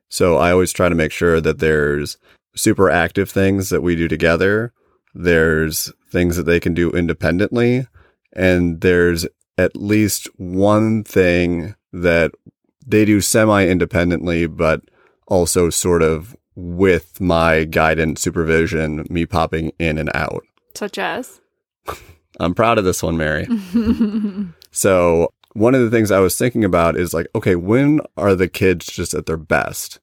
So 0.09 0.37
I 0.37 0.51
always 0.51 0.71
try 0.71 0.89
to 0.89 0.95
make 0.95 1.11
sure 1.11 1.41
that 1.41 1.57
there's 1.59 2.17
super 2.55 2.89
active 2.89 3.29
things 3.29 3.69
that 3.69 3.81
we 3.81 3.95
do 3.95 4.07
together. 4.07 4.73
There's 5.13 5.91
things 6.11 6.37
that 6.37 6.43
they 6.43 6.59
can 6.59 6.73
do 6.73 6.89
independently. 6.91 7.87
And 8.33 8.81
there's 8.81 9.25
at 9.57 9.75
least 9.75 10.27
one 10.37 11.03
thing 11.03 11.75
that 11.93 12.31
they 12.85 13.05
do 13.05 13.21
semi 13.21 13.65
independently, 13.65 14.47
but 14.47 14.81
also 15.27 15.69
sort 15.69 16.01
of 16.01 16.35
with 16.55 17.19
my 17.19 17.63
guidance, 17.65 18.21
supervision, 18.21 19.05
me 19.09 19.25
popping 19.25 19.71
in 19.79 19.97
and 19.97 20.11
out. 20.13 20.43
Such 20.75 20.97
as? 20.97 21.41
I'm 22.39 22.53
proud 22.53 22.77
of 22.77 22.85
this 22.85 23.01
one, 23.01 23.17
Mary. 23.17 23.47
so, 24.71 25.29
one 25.53 25.73
of 25.73 25.81
the 25.81 25.89
things 25.89 26.11
I 26.11 26.19
was 26.19 26.37
thinking 26.37 26.65
about 26.65 26.97
is 26.97 27.13
like, 27.13 27.27
okay, 27.33 27.55
when 27.55 28.01
are 28.17 28.35
the 28.35 28.49
kids 28.49 28.87
just 28.87 29.13
at 29.13 29.25
their 29.25 29.37
best? 29.37 29.99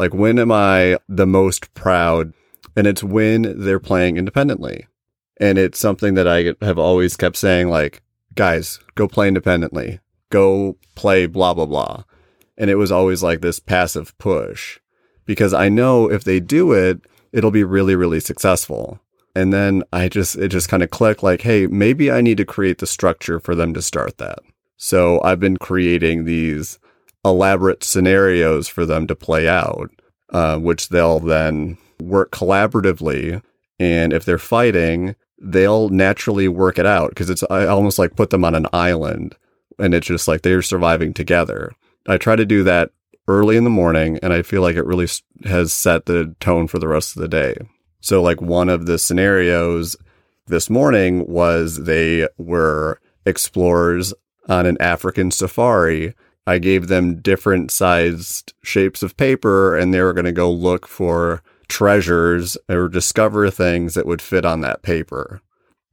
Like, 0.00 0.14
when 0.14 0.38
am 0.38 0.50
I 0.50 0.96
the 1.10 1.26
most 1.26 1.74
proud? 1.74 2.32
And 2.74 2.86
it's 2.86 3.04
when 3.04 3.42
they're 3.62 3.78
playing 3.78 4.16
independently. 4.16 4.86
And 5.38 5.58
it's 5.58 5.78
something 5.78 6.14
that 6.14 6.26
I 6.26 6.54
have 6.64 6.78
always 6.78 7.18
kept 7.18 7.36
saying, 7.36 7.68
like, 7.68 8.00
guys, 8.34 8.80
go 8.94 9.06
play 9.06 9.28
independently, 9.28 10.00
go 10.30 10.78
play 10.94 11.26
blah, 11.26 11.52
blah, 11.52 11.66
blah. 11.66 12.04
And 12.56 12.70
it 12.70 12.76
was 12.76 12.90
always 12.90 13.22
like 13.22 13.42
this 13.42 13.60
passive 13.60 14.16
push 14.16 14.78
because 15.26 15.52
I 15.52 15.68
know 15.68 16.10
if 16.10 16.24
they 16.24 16.40
do 16.40 16.72
it, 16.72 17.02
it'll 17.30 17.50
be 17.50 17.64
really, 17.64 17.94
really 17.94 18.20
successful. 18.20 19.00
And 19.36 19.52
then 19.52 19.82
I 19.92 20.08
just, 20.08 20.34
it 20.36 20.48
just 20.48 20.70
kind 20.70 20.82
of 20.82 20.88
clicked 20.88 21.22
like, 21.22 21.42
hey, 21.42 21.66
maybe 21.66 22.10
I 22.10 22.22
need 22.22 22.38
to 22.38 22.46
create 22.46 22.78
the 22.78 22.86
structure 22.86 23.38
for 23.38 23.54
them 23.54 23.74
to 23.74 23.82
start 23.82 24.16
that. 24.16 24.38
So 24.78 25.20
I've 25.22 25.40
been 25.40 25.58
creating 25.58 26.24
these 26.24 26.78
elaborate 27.24 27.84
scenarios 27.84 28.68
for 28.68 28.86
them 28.86 29.06
to 29.06 29.14
play 29.14 29.48
out, 29.48 29.90
uh, 30.30 30.58
which 30.58 30.88
they'll 30.88 31.20
then 31.20 31.76
work 32.00 32.30
collaboratively. 32.30 33.42
And 33.78 34.12
if 34.12 34.24
they're 34.24 34.38
fighting, 34.38 35.16
they'll 35.40 35.88
naturally 35.88 36.48
work 36.48 36.78
it 36.78 36.86
out 36.86 37.10
because 37.10 37.30
it's 37.30 37.42
I 37.50 37.66
almost 37.66 37.98
like 37.98 38.16
put 38.16 38.30
them 38.30 38.44
on 38.44 38.54
an 38.54 38.66
island 38.72 39.36
and 39.78 39.94
it's 39.94 40.06
just 40.06 40.28
like 40.28 40.42
they're 40.42 40.62
surviving 40.62 41.14
together. 41.14 41.72
I 42.06 42.18
try 42.18 42.36
to 42.36 42.44
do 42.44 42.62
that 42.64 42.90
early 43.26 43.56
in 43.56 43.64
the 43.64 43.70
morning 43.70 44.18
and 44.22 44.32
I 44.32 44.42
feel 44.42 44.62
like 44.62 44.76
it 44.76 44.86
really 44.86 45.08
has 45.44 45.72
set 45.72 46.06
the 46.06 46.34
tone 46.40 46.66
for 46.66 46.78
the 46.78 46.88
rest 46.88 47.16
of 47.16 47.22
the 47.22 47.28
day. 47.28 47.56
So 48.00 48.22
like 48.22 48.40
one 48.40 48.68
of 48.68 48.86
the 48.86 48.98
scenarios 48.98 49.96
this 50.46 50.68
morning 50.68 51.26
was 51.26 51.84
they 51.84 52.28
were 52.38 53.00
explorers 53.24 54.12
on 54.48 54.66
an 54.66 54.76
African 54.80 55.30
safari. 55.30 56.14
I 56.46 56.58
gave 56.58 56.88
them 56.88 57.20
different 57.20 57.70
sized 57.70 58.52
shapes 58.62 59.02
of 59.02 59.16
paper 59.16 59.76
and 59.76 59.92
they 59.92 60.00
were 60.00 60.12
going 60.12 60.24
to 60.24 60.32
go 60.32 60.50
look 60.50 60.86
for 60.86 61.42
treasures 61.68 62.56
or 62.68 62.88
discover 62.88 63.50
things 63.50 63.94
that 63.94 64.06
would 64.06 64.22
fit 64.22 64.44
on 64.44 64.60
that 64.60 64.82
paper. 64.82 65.40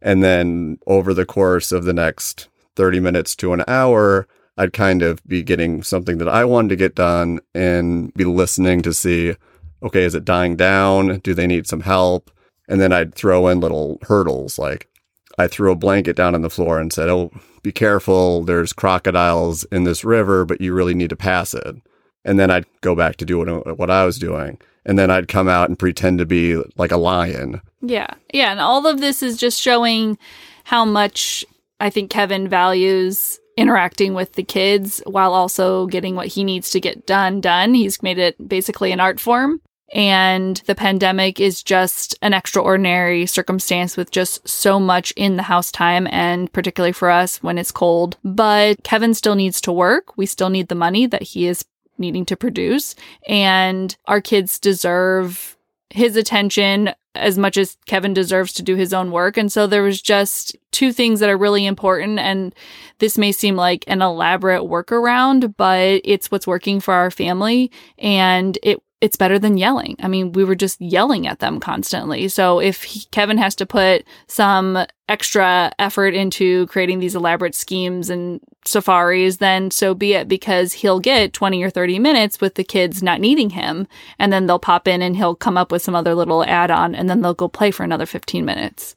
And 0.01 0.23
then 0.23 0.79
over 0.87 1.13
the 1.13 1.25
course 1.25 1.71
of 1.71 1.83
the 1.85 1.93
next 1.93 2.47
30 2.75 2.99
minutes 2.99 3.35
to 3.37 3.53
an 3.53 3.63
hour, 3.67 4.27
I'd 4.57 4.73
kind 4.73 5.03
of 5.03 5.23
be 5.27 5.43
getting 5.43 5.83
something 5.83 6.17
that 6.17 6.29
I 6.29 6.45
wanted 6.45 6.69
to 6.69 6.75
get 6.75 6.95
done 6.95 7.39
and 7.53 8.13
be 8.15 8.25
listening 8.25 8.81
to 8.83 8.93
see, 8.93 9.35
okay, 9.83 10.03
is 10.03 10.15
it 10.15 10.25
dying 10.25 10.55
down? 10.55 11.19
Do 11.19 11.33
they 11.33 11.47
need 11.47 11.67
some 11.67 11.81
help? 11.81 12.31
And 12.67 12.81
then 12.81 12.91
I'd 12.91 13.13
throw 13.13 13.47
in 13.47 13.59
little 13.59 13.99
hurdles 14.03 14.57
like 14.57 14.89
I 15.37 15.47
threw 15.47 15.71
a 15.71 15.75
blanket 15.75 16.15
down 16.15 16.33
on 16.33 16.41
the 16.41 16.49
floor 16.49 16.79
and 16.79 16.91
said, 16.91 17.09
Oh, 17.09 17.31
be 17.67 17.71
careful. 17.73 18.43
There's 18.43 18.71
crocodiles 18.71 19.65
in 19.65 19.83
this 19.83 20.05
river, 20.05 20.45
but 20.45 20.61
you 20.61 20.73
really 20.73 20.93
need 20.93 21.09
to 21.09 21.17
pass 21.17 21.53
it. 21.53 21.75
And 22.23 22.39
then 22.39 22.49
I'd 22.49 22.65
go 22.81 22.95
back 22.95 23.17
to 23.17 23.25
do 23.25 23.37
what, 23.39 23.89
I 23.89 24.05
was 24.05 24.17
doing 24.17 24.57
and 24.85 24.97
then 24.97 25.11
I'd 25.11 25.27
come 25.27 25.49
out 25.49 25.67
and 25.67 25.77
pretend 25.77 26.19
to 26.19 26.25
be 26.25 26.61
like 26.77 26.91
a 26.91 26.97
lion. 26.97 27.61
Yeah. 27.81 28.07
Yeah. 28.33 28.51
And 28.51 28.61
all 28.61 28.87
of 28.87 29.01
this 29.01 29.21
is 29.21 29.37
just 29.37 29.61
showing 29.61 30.17
how 30.63 30.85
much 30.85 31.43
I 31.81 31.89
think 31.89 32.09
Kevin 32.09 32.47
values 32.47 33.37
interacting 33.57 34.13
with 34.13 34.33
the 34.33 34.43
kids 34.43 35.01
while 35.05 35.33
also 35.33 35.87
getting 35.87 36.15
what 36.15 36.27
he 36.27 36.45
needs 36.45 36.69
to 36.71 36.79
get 36.79 37.05
done 37.05 37.41
done. 37.41 37.73
He's 37.73 38.01
made 38.01 38.17
it 38.17 38.47
basically 38.47 38.93
an 38.93 39.01
art 39.01 39.19
form. 39.19 39.59
And 39.93 40.57
the 40.65 40.75
pandemic 40.75 41.39
is 41.39 41.63
just 41.63 42.15
an 42.21 42.33
extraordinary 42.33 43.25
circumstance 43.25 43.95
with 43.95 44.11
just 44.11 44.47
so 44.47 44.79
much 44.79 45.11
in 45.15 45.37
the 45.37 45.43
house 45.43 45.71
time, 45.71 46.07
and 46.11 46.51
particularly 46.51 46.91
for 46.91 47.09
us 47.09 47.41
when 47.41 47.57
it's 47.57 47.71
cold. 47.71 48.17
But 48.23 48.83
Kevin 48.83 49.13
still 49.13 49.35
needs 49.35 49.61
to 49.61 49.71
work. 49.71 50.17
We 50.17 50.25
still 50.25 50.49
need 50.49 50.67
the 50.67 50.75
money 50.75 51.05
that 51.07 51.23
he 51.23 51.47
is 51.47 51.63
needing 51.97 52.25
to 52.25 52.35
produce. 52.35 52.95
And 53.27 53.95
our 54.05 54.21
kids 54.21 54.59
deserve 54.59 55.57
his 55.89 56.15
attention 56.15 56.93
as 57.15 57.37
much 57.37 57.57
as 57.57 57.77
Kevin 57.85 58.13
deserves 58.13 58.53
to 58.53 58.61
do 58.61 58.75
his 58.75 58.93
own 58.93 59.09
work. 59.09 59.37
And 59.37 59.51
so 59.51 59.65
there 59.65 59.81
was 59.81 60.01
just 60.01 60.55
two 60.71 60.91
things 60.91 61.19
that 61.19 61.29
are 61.29 61.37
really 61.37 61.65
important. 61.65 62.19
And 62.19 62.53
this 62.99 63.17
may 63.17 63.31
seem 63.31 63.55
like 63.55 63.83
an 63.87 64.01
elaborate 64.01 64.63
workaround, 64.63 65.55
but 65.57 66.01
it's 66.03 66.29
what's 66.29 66.45
working 66.45 66.79
for 66.79 66.93
our 66.93 67.09
family. 67.09 67.71
And 67.97 68.59
it 68.61 68.83
it's 68.99 69.15
better 69.15 69.37
than 69.37 69.57
yelling. 69.57 69.95
I 69.99 70.07
mean, 70.07 70.31
we 70.31 70.43
were 70.43 70.55
just 70.55 70.81
yelling 70.81 71.27
at 71.27 71.39
them 71.39 71.59
constantly. 71.59 72.27
So 72.29 72.59
if 72.59 72.83
he, 72.83 73.05
Kevin 73.11 73.37
has 73.37 73.53
to 73.55 73.65
put 73.65 74.03
some 74.27 74.85
extra 75.07 75.71
effort 75.77 76.15
into 76.15 76.65
creating 76.67 76.99
these 76.99 77.13
elaborate 77.13 77.53
schemes 77.53 78.09
and 78.09 78.39
safaris, 78.65 79.37
then 79.37 79.69
so 79.69 79.93
be 79.93 80.13
it 80.13 80.27
because 80.27 80.73
he'll 80.73 80.99
get 80.99 81.33
20 81.33 81.63
or 81.63 81.69
30 81.69 81.99
minutes 81.99 82.41
with 82.41 82.55
the 82.55 82.63
kids 82.63 83.03
not 83.03 83.21
needing 83.21 83.51
him. 83.51 83.87
And 84.17 84.33
then 84.33 84.47
they'll 84.47 84.57
pop 84.57 84.87
in 84.87 85.03
and 85.03 85.15
he'll 85.15 85.35
come 85.35 85.57
up 85.57 85.71
with 85.71 85.83
some 85.83 85.95
other 85.95 86.15
little 86.15 86.43
add 86.43 86.71
on 86.71 86.95
and 86.95 87.07
then 87.07 87.21
they'll 87.21 87.35
go 87.35 87.47
play 87.47 87.69
for 87.69 87.83
another 87.83 88.07
15 88.07 88.43
minutes. 88.43 88.95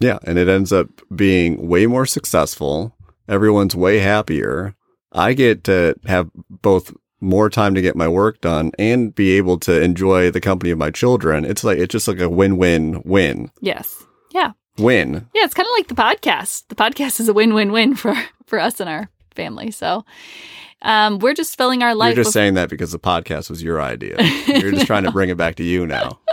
Yeah. 0.00 0.18
And 0.24 0.38
it 0.38 0.48
ends 0.48 0.72
up 0.72 0.88
being 1.14 1.68
way 1.68 1.86
more 1.86 2.06
successful. 2.06 2.96
Everyone's 3.28 3.76
way 3.76 4.00
happier. 4.00 4.74
I 5.12 5.34
get 5.34 5.64
to 5.64 5.94
have 6.06 6.30
both 6.48 6.92
more 7.20 7.50
time 7.50 7.74
to 7.74 7.82
get 7.82 7.96
my 7.96 8.08
work 8.08 8.40
done 8.40 8.72
and 8.78 9.14
be 9.14 9.32
able 9.32 9.58
to 9.60 9.80
enjoy 9.80 10.30
the 10.30 10.40
company 10.40 10.70
of 10.70 10.78
my 10.78 10.90
children. 10.90 11.44
It's 11.44 11.64
like 11.64 11.78
it's 11.78 11.92
just 11.92 12.08
like 12.08 12.20
a 12.20 12.28
win-win 12.28 13.02
win. 13.04 13.50
Yes. 13.60 14.04
Yeah. 14.30 14.52
Win. 14.78 15.28
Yeah, 15.34 15.44
it's 15.44 15.54
kind 15.54 15.66
of 15.66 15.72
like 15.76 15.88
the 15.88 15.94
podcast. 15.94 16.68
The 16.68 16.74
podcast 16.74 17.20
is 17.20 17.28
a 17.28 17.34
win-win-win 17.34 17.96
for 17.96 18.14
for 18.46 18.58
us 18.58 18.80
and 18.80 18.88
our 18.88 19.08
family. 19.34 19.70
So, 19.70 20.04
um, 20.82 21.18
we're 21.18 21.34
just 21.34 21.56
filling 21.56 21.82
our 21.82 21.94
life. 21.94 22.08
You're 22.16 22.24
just 22.24 22.28
with- 22.28 22.34
saying 22.34 22.54
that 22.54 22.70
because 22.70 22.92
the 22.92 22.98
podcast 22.98 23.50
was 23.50 23.62
your 23.62 23.80
idea. 23.80 24.16
You're 24.46 24.72
just 24.72 24.86
trying 24.86 25.04
to 25.04 25.12
bring 25.12 25.28
it 25.30 25.36
back 25.36 25.56
to 25.56 25.64
you 25.64 25.86
now. 25.86 26.18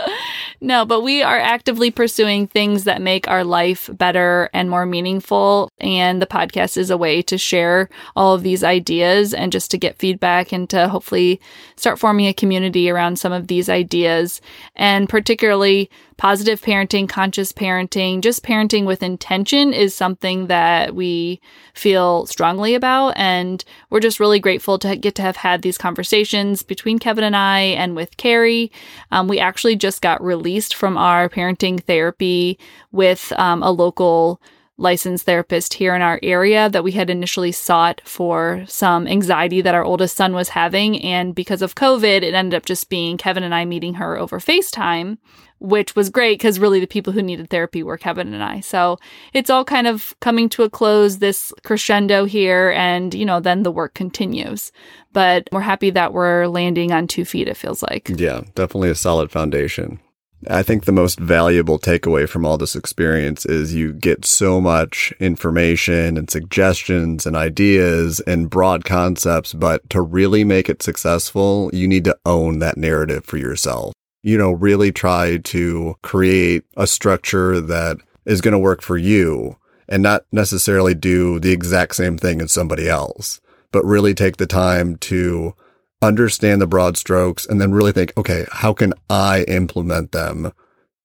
No, 0.60 0.84
but 0.84 1.02
we 1.02 1.22
are 1.22 1.38
actively 1.38 1.92
pursuing 1.92 2.48
things 2.48 2.82
that 2.82 3.00
make 3.00 3.28
our 3.28 3.44
life 3.44 3.88
better 3.92 4.50
and 4.52 4.68
more 4.68 4.86
meaningful. 4.86 5.70
And 5.78 6.20
the 6.20 6.26
podcast 6.26 6.76
is 6.76 6.90
a 6.90 6.96
way 6.96 7.22
to 7.22 7.38
share 7.38 7.88
all 8.16 8.34
of 8.34 8.42
these 8.42 8.64
ideas 8.64 9.32
and 9.32 9.52
just 9.52 9.70
to 9.70 9.78
get 9.78 9.98
feedback 9.98 10.50
and 10.50 10.68
to 10.70 10.88
hopefully 10.88 11.40
start 11.76 12.00
forming 12.00 12.26
a 12.26 12.34
community 12.34 12.90
around 12.90 13.20
some 13.20 13.32
of 13.32 13.46
these 13.46 13.68
ideas. 13.68 14.40
And 14.74 15.08
particularly 15.08 15.90
positive 16.16 16.60
parenting, 16.60 17.08
conscious 17.08 17.52
parenting, 17.52 18.20
just 18.20 18.42
parenting 18.42 18.84
with 18.84 19.04
intention 19.04 19.72
is 19.72 19.94
something 19.94 20.48
that 20.48 20.92
we 20.92 21.40
feel 21.74 22.26
strongly 22.26 22.74
about. 22.74 23.10
And 23.16 23.64
we're 23.90 24.00
just 24.00 24.18
really 24.18 24.37
grateful 24.40 24.78
to 24.78 24.96
get 24.96 25.14
to 25.16 25.22
have 25.22 25.36
had 25.36 25.62
these 25.62 25.78
conversations 25.78 26.62
between 26.62 26.98
Kevin 26.98 27.24
and 27.24 27.36
I 27.36 27.60
and 27.60 27.96
with 27.96 28.16
Carrie. 28.16 28.70
Um, 29.10 29.28
we 29.28 29.38
actually 29.38 29.76
just 29.76 30.02
got 30.02 30.22
released 30.22 30.74
from 30.74 30.96
our 30.96 31.28
parenting 31.28 31.82
therapy 31.82 32.58
with 32.92 33.32
um, 33.36 33.62
a 33.62 33.70
local 33.70 34.40
licensed 34.78 35.26
therapist 35.26 35.74
here 35.74 35.94
in 35.94 36.02
our 36.02 36.20
area 36.22 36.70
that 36.70 36.84
we 36.84 36.92
had 36.92 37.10
initially 37.10 37.52
sought 37.52 38.00
for 38.04 38.64
some 38.68 39.08
anxiety 39.08 39.60
that 39.60 39.74
our 39.74 39.84
oldest 39.84 40.16
son 40.16 40.32
was 40.32 40.50
having. 40.50 41.02
And 41.02 41.34
because 41.34 41.62
of 41.62 41.74
COVID, 41.74 42.22
it 42.22 42.32
ended 42.32 42.56
up 42.56 42.64
just 42.64 42.88
being 42.88 43.18
Kevin 43.18 43.42
and 43.42 43.54
I 43.54 43.64
meeting 43.64 43.94
her 43.94 44.16
over 44.16 44.38
FaceTime, 44.38 45.18
which 45.60 45.96
was 45.96 46.10
great 46.10 46.38
because 46.38 46.58
really 46.58 46.80
the 46.80 46.86
people 46.86 47.12
who 47.12 47.22
needed 47.22 47.50
therapy 47.50 47.82
were 47.82 47.98
Kevin 47.98 48.32
and 48.34 48.42
I. 48.42 48.60
So 48.60 48.98
it's 49.32 49.50
all 49.50 49.64
kind 49.64 49.86
of 49.86 50.14
coming 50.20 50.48
to 50.50 50.62
a 50.62 50.70
close, 50.70 51.18
this 51.18 51.52
crescendo 51.64 52.24
here, 52.24 52.70
and, 52.76 53.14
you 53.14 53.24
know, 53.24 53.40
then 53.40 53.62
the 53.62 53.72
work 53.72 53.94
continues. 53.94 54.72
But 55.12 55.48
we're 55.52 55.60
happy 55.60 55.90
that 55.90 56.12
we're 56.12 56.46
landing 56.46 56.92
on 56.92 57.06
two 57.06 57.24
feet, 57.24 57.48
it 57.48 57.56
feels 57.56 57.82
like. 57.82 58.10
Yeah, 58.14 58.42
definitely 58.54 58.90
a 58.90 58.94
solid 58.94 59.30
foundation. 59.30 60.00
I 60.48 60.62
think 60.62 60.84
the 60.84 60.92
most 60.92 61.18
valuable 61.18 61.80
takeaway 61.80 62.28
from 62.28 62.46
all 62.46 62.58
this 62.58 62.76
experience 62.76 63.44
is 63.44 63.74
you 63.74 63.92
get 63.92 64.24
so 64.24 64.60
much 64.60 65.12
information 65.18 66.16
and 66.16 66.30
suggestions 66.30 67.26
and 67.26 67.34
ideas 67.34 68.20
and 68.20 68.48
broad 68.48 68.84
concepts, 68.84 69.52
but 69.52 69.88
to 69.90 70.00
really 70.00 70.44
make 70.44 70.68
it 70.68 70.80
successful, 70.80 71.70
you 71.72 71.88
need 71.88 72.04
to 72.04 72.16
own 72.24 72.60
that 72.60 72.76
narrative 72.76 73.24
for 73.24 73.36
yourself. 73.36 73.92
You 74.28 74.36
know, 74.36 74.50
really 74.52 74.92
try 74.92 75.38
to 75.38 75.96
create 76.02 76.64
a 76.76 76.86
structure 76.86 77.62
that 77.62 77.96
is 78.26 78.42
going 78.42 78.52
to 78.52 78.58
work 78.58 78.82
for 78.82 78.98
you 78.98 79.56
and 79.88 80.02
not 80.02 80.26
necessarily 80.30 80.94
do 80.94 81.40
the 81.40 81.50
exact 81.50 81.96
same 81.96 82.18
thing 82.18 82.42
as 82.42 82.52
somebody 82.52 82.90
else, 82.90 83.40
but 83.72 83.86
really 83.86 84.12
take 84.12 84.36
the 84.36 84.46
time 84.46 84.96
to 84.96 85.54
understand 86.02 86.60
the 86.60 86.66
broad 86.66 86.98
strokes 86.98 87.46
and 87.46 87.58
then 87.58 87.72
really 87.72 87.90
think, 87.90 88.12
okay, 88.18 88.44
how 88.52 88.74
can 88.74 88.92
I 89.08 89.44
implement 89.44 90.12
them 90.12 90.52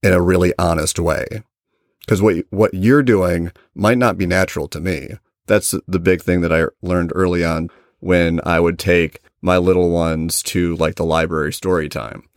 in 0.04 0.12
a 0.12 0.22
really 0.22 0.52
honest 0.60 1.00
way? 1.00 1.26
Because 2.02 2.22
what, 2.22 2.44
what 2.50 2.74
you're 2.74 3.04
doing 3.04 3.54
might 3.74 3.98
not 3.98 4.18
be 4.18 4.26
natural 4.26 4.68
to 4.68 4.82
me. 4.82 5.12
That's 5.48 5.74
the 5.88 6.00
big 6.00 6.22
thing 6.22 6.42
that 6.42 6.52
I 6.52 6.66
learned 6.82 7.14
early 7.16 7.46
on 7.46 7.70
when 8.02 8.42
I 8.46 8.60
would 8.60 8.78
take 8.78 9.22
my 9.42 9.58
little 9.60 9.92
ones 9.92 10.44
to 10.44 10.76
like 10.76 10.96
the 10.96 11.06
library 11.06 11.54
story 11.54 11.88
time. 11.88 12.28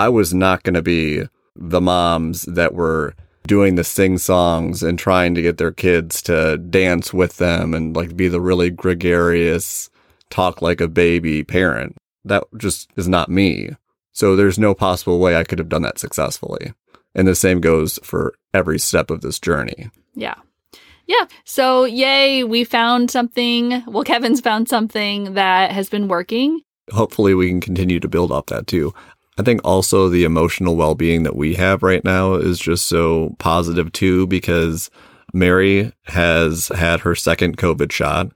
I 0.00 0.08
was 0.08 0.32
not 0.32 0.62
going 0.62 0.74
to 0.76 0.82
be 0.82 1.24
the 1.54 1.80
moms 1.82 2.46
that 2.46 2.72
were 2.72 3.12
doing 3.46 3.74
the 3.74 3.84
sing 3.84 4.16
songs 4.16 4.82
and 4.82 4.98
trying 4.98 5.34
to 5.34 5.42
get 5.42 5.58
their 5.58 5.72
kids 5.72 6.22
to 6.22 6.56
dance 6.56 7.12
with 7.12 7.36
them 7.36 7.74
and 7.74 7.94
like 7.94 8.16
be 8.16 8.26
the 8.26 8.40
really 8.40 8.70
gregarious, 8.70 9.90
talk 10.30 10.62
like 10.62 10.80
a 10.80 10.88
baby 10.88 11.44
parent. 11.44 11.98
That 12.24 12.44
just 12.56 12.90
is 12.96 13.08
not 13.08 13.28
me. 13.28 13.76
So 14.12 14.36
there's 14.36 14.58
no 14.58 14.74
possible 14.74 15.18
way 15.18 15.36
I 15.36 15.44
could 15.44 15.58
have 15.58 15.68
done 15.68 15.82
that 15.82 15.98
successfully. 15.98 16.72
And 17.14 17.28
the 17.28 17.34
same 17.34 17.60
goes 17.60 17.98
for 18.02 18.32
every 18.54 18.78
step 18.78 19.10
of 19.10 19.20
this 19.20 19.38
journey. 19.38 19.90
Yeah. 20.14 20.36
Yeah. 21.06 21.26
So, 21.44 21.84
yay, 21.84 22.42
we 22.42 22.64
found 22.64 23.10
something. 23.10 23.84
Well, 23.86 24.04
Kevin's 24.04 24.40
found 24.40 24.66
something 24.66 25.34
that 25.34 25.72
has 25.72 25.90
been 25.90 26.08
working. 26.08 26.62
Hopefully, 26.90 27.34
we 27.34 27.48
can 27.48 27.60
continue 27.60 28.00
to 28.00 28.08
build 28.08 28.32
up 28.32 28.46
that 28.46 28.66
too. 28.66 28.94
I 29.40 29.42
think 29.42 29.62
also 29.64 30.10
the 30.10 30.24
emotional 30.24 30.76
well 30.76 30.94
being 30.94 31.22
that 31.22 31.34
we 31.34 31.54
have 31.54 31.82
right 31.82 32.04
now 32.04 32.34
is 32.34 32.58
just 32.58 32.84
so 32.84 33.34
positive 33.38 33.90
too, 33.90 34.26
because 34.26 34.90
Mary 35.32 35.94
has 36.08 36.68
had 36.68 37.00
her 37.00 37.14
second 37.14 37.56
COVID 37.56 37.90
shot. 37.90 38.32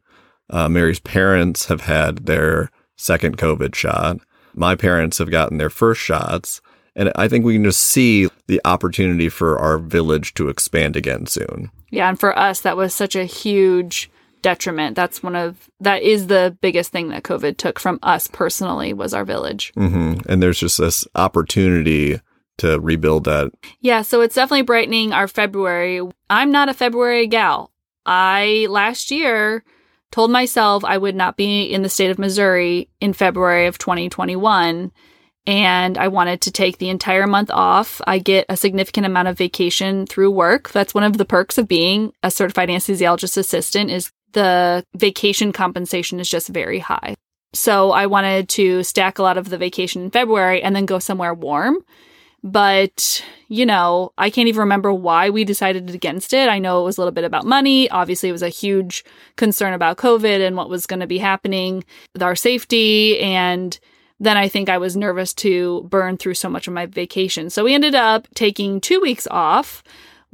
Uh, 0.48 0.66
Mary's 0.70 1.00
parents 1.00 1.66
have 1.66 1.82
had 1.82 2.24
their 2.24 2.70
second 2.96 3.36
COVID 3.36 3.74
shot. 3.74 4.16
My 4.54 4.74
parents 4.76 5.18
have 5.18 5.30
gotten 5.30 5.58
their 5.58 5.68
first 5.68 6.00
shots. 6.00 6.62
And 6.96 7.12
I 7.16 7.28
think 7.28 7.44
we 7.44 7.52
can 7.52 7.64
just 7.64 7.80
see 7.80 8.30
the 8.46 8.62
opportunity 8.64 9.28
for 9.28 9.58
our 9.58 9.76
village 9.76 10.32
to 10.34 10.48
expand 10.48 10.96
again 10.96 11.26
soon. 11.26 11.70
Yeah. 11.90 12.08
And 12.08 12.18
for 12.18 12.38
us, 12.38 12.62
that 12.62 12.78
was 12.78 12.94
such 12.94 13.14
a 13.14 13.24
huge 13.24 14.10
detriment. 14.44 14.94
That's 14.94 15.22
one 15.22 15.34
of 15.34 15.68
that 15.80 16.02
is 16.02 16.28
the 16.28 16.56
biggest 16.60 16.92
thing 16.92 17.08
that 17.08 17.24
COVID 17.24 17.56
took 17.56 17.80
from 17.80 17.98
us 18.02 18.28
personally 18.28 18.92
was 18.92 19.14
our 19.14 19.24
village. 19.24 19.72
Mm-hmm. 19.74 20.30
And 20.30 20.42
there's 20.42 20.60
just 20.60 20.78
this 20.78 21.06
opportunity 21.14 22.20
to 22.58 22.78
rebuild 22.78 23.24
that. 23.24 23.50
Yeah, 23.80 24.02
so 24.02 24.20
it's 24.20 24.34
definitely 24.34 24.62
brightening 24.62 25.12
our 25.12 25.26
February. 25.26 26.02
I'm 26.28 26.52
not 26.52 26.68
a 26.68 26.74
February 26.74 27.26
gal. 27.26 27.72
I 28.04 28.66
last 28.68 29.10
year 29.10 29.64
told 30.12 30.30
myself 30.30 30.84
I 30.84 30.98
would 30.98 31.16
not 31.16 31.38
be 31.38 31.64
in 31.64 31.82
the 31.82 31.88
state 31.88 32.10
of 32.10 32.18
Missouri 32.18 32.90
in 33.00 33.14
February 33.14 33.66
of 33.66 33.78
2021 33.78 34.92
and 35.46 35.98
I 35.98 36.08
wanted 36.08 36.40
to 36.42 36.50
take 36.50 36.78
the 36.78 36.88
entire 36.88 37.26
month 37.26 37.50
off. 37.50 38.00
I 38.06 38.18
get 38.18 38.46
a 38.48 38.56
significant 38.56 39.06
amount 39.06 39.28
of 39.28 39.36
vacation 39.36 40.06
through 40.06 40.30
work. 40.30 40.70
That's 40.70 40.94
one 40.94 41.04
of 41.04 41.18
the 41.18 41.24
perks 41.24 41.58
of 41.58 41.68
being 41.68 42.12
a 42.22 42.30
certified 42.30 42.68
anesthesiologist 42.68 43.36
assistant 43.36 43.90
is 43.90 44.10
the 44.34 44.84
vacation 44.94 45.52
compensation 45.52 46.20
is 46.20 46.28
just 46.28 46.48
very 46.48 46.78
high. 46.78 47.14
So 47.54 47.92
I 47.92 48.06
wanted 48.06 48.48
to 48.50 48.82
stack 48.82 49.18
a 49.18 49.22
lot 49.22 49.38
of 49.38 49.48
the 49.48 49.58
vacation 49.58 50.02
in 50.02 50.10
February 50.10 50.62
and 50.62 50.76
then 50.76 50.86
go 50.86 50.98
somewhere 50.98 51.32
warm. 51.32 51.78
But, 52.42 53.24
you 53.48 53.64
know, 53.64 54.12
I 54.18 54.28
can't 54.28 54.48
even 54.48 54.60
remember 54.60 54.92
why 54.92 55.30
we 55.30 55.44
decided 55.44 55.88
against 55.88 56.34
it. 56.34 56.50
I 56.50 56.58
know 56.58 56.82
it 56.82 56.84
was 56.84 56.98
a 56.98 57.00
little 57.00 57.14
bit 57.14 57.24
about 57.24 57.46
money. 57.46 57.88
Obviously, 57.88 58.28
it 58.28 58.32
was 58.32 58.42
a 58.42 58.50
huge 58.50 59.02
concern 59.36 59.72
about 59.72 59.96
COVID 59.96 60.46
and 60.46 60.54
what 60.54 60.68
was 60.68 60.84
going 60.84 61.00
to 61.00 61.06
be 61.06 61.16
happening 61.16 61.84
with 62.12 62.22
our 62.22 62.36
safety. 62.36 63.18
And 63.20 63.78
then 64.20 64.36
I 64.36 64.48
think 64.48 64.68
I 64.68 64.76
was 64.76 64.94
nervous 64.94 65.32
to 65.34 65.86
burn 65.88 66.18
through 66.18 66.34
so 66.34 66.50
much 66.50 66.68
of 66.68 66.74
my 66.74 66.84
vacation. 66.84 67.48
So 67.48 67.64
we 67.64 67.72
ended 67.72 67.94
up 67.94 68.28
taking 68.34 68.78
two 68.78 69.00
weeks 69.00 69.26
off 69.30 69.82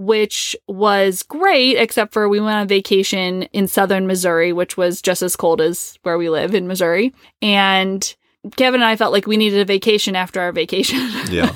which 0.00 0.56
was 0.66 1.22
great, 1.22 1.76
except 1.76 2.14
for 2.14 2.26
we 2.26 2.40
went 2.40 2.56
on 2.56 2.66
vacation 2.66 3.42
in 3.52 3.68
southern 3.68 4.06
Missouri, 4.06 4.50
which 4.50 4.78
was 4.78 5.02
just 5.02 5.20
as 5.20 5.36
cold 5.36 5.60
as 5.60 5.98
where 6.04 6.16
we 6.16 6.30
live 6.30 6.54
in 6.54 6.66
Missouri. 6.66 7.12
And 7.42 8.14
Kevin 8.56 8.80
and 8.80 8.88
I 8.88 8.96
felt 8.96 9.12
like 9.12 9.26
we 9.26 9.36
needed 9.36 9.60
a 9.60 9.64
vacation 9.66 10.16
after 10.16 10.40
our 10.40 10.52
vacation. 10.52 10.98
Yeah. 11.30 11.54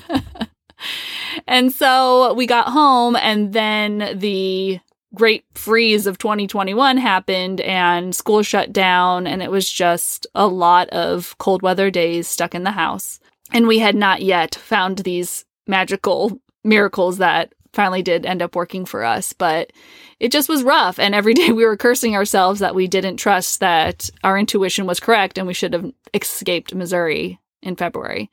and 1.49 1.73
so 1.73 2.35
we 2.35 2.47
got 2.47 2.69
home, 2.69 3.17
and 3.17 3.55
then 3.55 4.19
the 4.19 4.79
great 5.15 5.47
freeze 5.55 6.07
of 6.07 6.19
2021 6.19 6.99
happened, 6.99 7.63
and 7.63 8.15
school 8.15 8.43
shut 8.43 8.75
down, 8.75 9.27
and 9.27 9.43
it 9.43 9.51
was 9.51 9.71
just 9.71 10.27
a 10.35 10.47
lot 10.47 10.91
of 10.91 11.35
cold 11.39 11.63
weather 11.63 11.91
days 11.91 12.29
stuck 12.29 12.55
in 12.55 12.63
the 12.65 12.73
house. 12.73 13.21
And 13.53 13.67
we 13.67 13.79
had 13.79 13.95
not 13.95 14.21
yet 14.21 14.55
found 14.55 14.99
these 14.99 15.47
magical 15.67 16.39
miracles 16.63 17.19
that 17.19 17.54
finally 17.75 18.03
did 18.03 18.27
end 18.27 18.43
up 18.43 18.57
working 18.57 18.85
for 18.85 19.05
us, 19.05 19.33
but 19.33 19.73
it 20.21 20.33
just 20.33 20.49
was 20.49 20.63
rough. 20.63 20.99
And 20.99 21.15
every 21.15 21.35
day 21.35 21.53
we 21.53 21.65
were 21.65 21.77
cursing 21.77 22.17
ourselves 22.17 22.61
that 22.61 22.75
we 22.75 22.87
didn't 22.87 23.17
trust 23.17 23.61
that 23.61 24.11
our 24.23 24.39
intuition 24.39 24.87
was 24.87 25.01
correct 25.01 25.39
and 25.39 25.47
we 25.47 25.55
should 25.55 25.73
have 25.73 25.93
escaped 26.13 26.75
Missouri 26.75 27.39
in 27.63 27.77
February. 27.77 28.31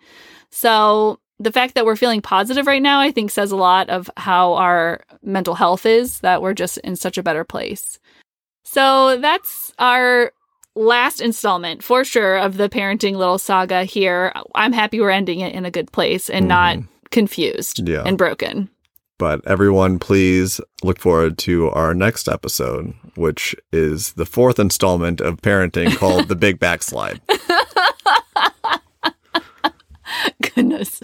So 0.50 1.20
the 1.40 1.52
fact 1.52 1.76
that 1.76 1.86
we're 1.86 1.96
feeling 1.96 2.22
positive 2.22 2.68
right 2.68 2.82
now, 2.82 3.00
I 3.00 3.12
think 3.12 3.32
says 3.32 3.52
a 3.52 3.56
lot 3.56 3.90
of 3.90 4.10
how 4.18 4.54
our 4.54 5.02
mental 5.24 5.56
health 5.56 5.86
is, 5.86 6.20
that 6.20 6.42
we're 6.42 6.54
just 6.54 6.78
in 6.80 6.96
such 6.96 7.18
a 7.18 7.24
better 7.24 7.44
place. 7.44 8.00
So 8.64 9.18
that's 9.18 9.74
our 9.80 10.32
last 10.76 11.20
installment 11.20 11.84
for 11.84 12.04
sure 12.04 12.38
of 12.38 12.58
the 12.58 12.70
parenting 12.70 13.16
little 13.16 13.38
saga 13.38 13.84
here. 13.84 14.32
I'm 14.56 14.72
happy 14.72 15.00
we're 15.00 15.10
ending 15.10 15.40
it 15.40 15.54
in 15.54 15.66
a 15.66 15.72
good 15.72 15.92
place 15.92 16.30
and 16.30 16.44
mm-hmm. 16.44 16.48
not 16.48 16.78
confused 17.10 17.88
yeah. 17.88 18.04
and 18.06 18.18
broken. 18.18 18.70
But 19.22 19.46
everyone, 19.46 20.00
please 20.00 20.60
look 20.82 20.98
forward 21.00 21.38
to 21.38 21.70
our 21.70 21.94
next 21.94 22.28
episode, 22.28 22.96
which 23.14 23.56
is 23.72 24.14
the 24.14 24.26
fourth 24.26 24.58
installment 24.58 25.22
of 25.22 25.44
parenting 25.44 25.96
called 25.96 26.28
The 26.28 26.36
Big 26.36 26.58
Backslide. 26.58 27.22
Goodness. 30.56 31.02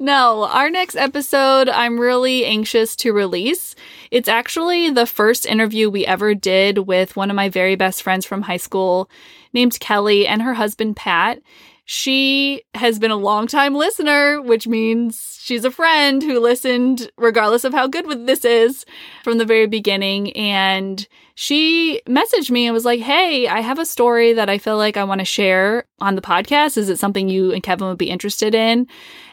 No, 0.00 0.46
our 0.46 0.68
next 0.68 0.96
episode, 0.96 1.68
I'm 1.68 2.00
really 2.00 2.44
anxious 2.44 2.96
to 2.96 3.12
release. 3.12 3.76
It's 4.10 4.28
actually 4.28 4.90
the 4.90 5.06
first 5.06 5.46
interview 5.46 5.88
we 5.88 6.04
ever 6.04 6.34
did 6.34 6.78
with 6.78 7.14
one 7.14 7.30
of 7.30 7.36
my 7.36 7.50
very 7.50 7.76
best 7.76 8.02
friends 8.02 8.26
from 8.26 8.42
high 8.42 8.56
school 8.56 9.08
named 9.52 9.78
Kelly 9.78 10.26
and 10.26 10.42
her 10.42 10.54
husband, 10.54 10.96
Pat. 10.96 11.40
She 11.86 12.62
has 12.74 12.98
been 12.98 13.10
a 13.10 13.16
long-time 13.16 13.74
listener, 13.74 14.40
which 14.40 14.66
means 14.66 15.38
she's 15.42 15.66
a 15.66 15.70
friend 15.70 16.22
who 16.22 16.40
listened 16.40 17.10
regardless 17.18 17.64
of 17.64 17.74
how 17.74 17.86
good 17.86 18.26
this 18.26 18.44
is 18.44 18.86
from 19.22 19.36
the 19.36 19.44
very 19.44 19.66
beginning. 19.66 20.32
And 20.32 21.06
she 21.34 22.00
messaged 22.08 22.50
me 22.50 22.66
and 22.66 22.72
was 22.72 22.86
like, 22.86 23.00
Hey, 23.00 23.48
I 23.48 23.60
have 23.60 23.78
a 23.78 23.84
story 23.84 24.32
that 24.32 24.48
I 24.48 24.56
feel 24.56 24.78
like 24.78 24.96
I 24.96 25.04
want 25.04 25.18
to 25.18 25.26
share 25.26 25.84
on 26.00 26.14
the 26.14 26.22
podcast. 26.22 26.78
Is 26.78 26.88
it 26.88 26.98
something 26.98 27.28
you 27.28 27.52
and 27.52 27.62
Kevin 27.62 27.88
would 27.88 27.98
be 27.98 28.10
interested 28.10 28.54
in? 28.54 28.86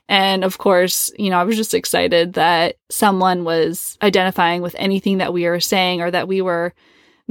And 0.09 0.43
of 0.43 0.57
course, 0.57 1.09
you 1.17 1.29
know, 1.29 1.39
I 1.39 1.45
was 1.45 1.55
just 1.55 1.73
excited 1.73 2.33
that 2.33 2.75
someone 2.89 3.45
was 3.45 3.97
identifying 4.01 4.61
with 4.61 4.75
anything 4.77 5.19
that 5.19 5.31
we 5.31 5.47
were 5.47 5.61
saying 5.61 6.01
or 6.01 6.11
that 6.11 6.27
we 6.27 6.41
were 6.41 6.73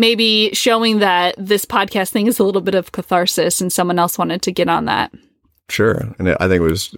maybe 0.00 0.50
showing 0.54 0.98
that 1.00 1.34
this 1.36 1.66
podcast 1.66 2.08
thing 2.08 2.26
is 2.26 2.38
a 2.38 2.44
little 2.44 2.62
bit 2.62 2.74
of 2.74 2.92
catharsis 2.92 3.60
and 3.60 3.70
someone 3.70 3.98
else 3.98 4.16
wanted 4.16 4.40
to 4.42 4.50
get 4.50 4.68
on 4.68 4.86
that. 4.86 5.12
Sure. 5.68 6.12
And 6.18 6.30
I 6.40 6.48
think 6.48 6.62
it 6.62 6.70
was 6.70 6.96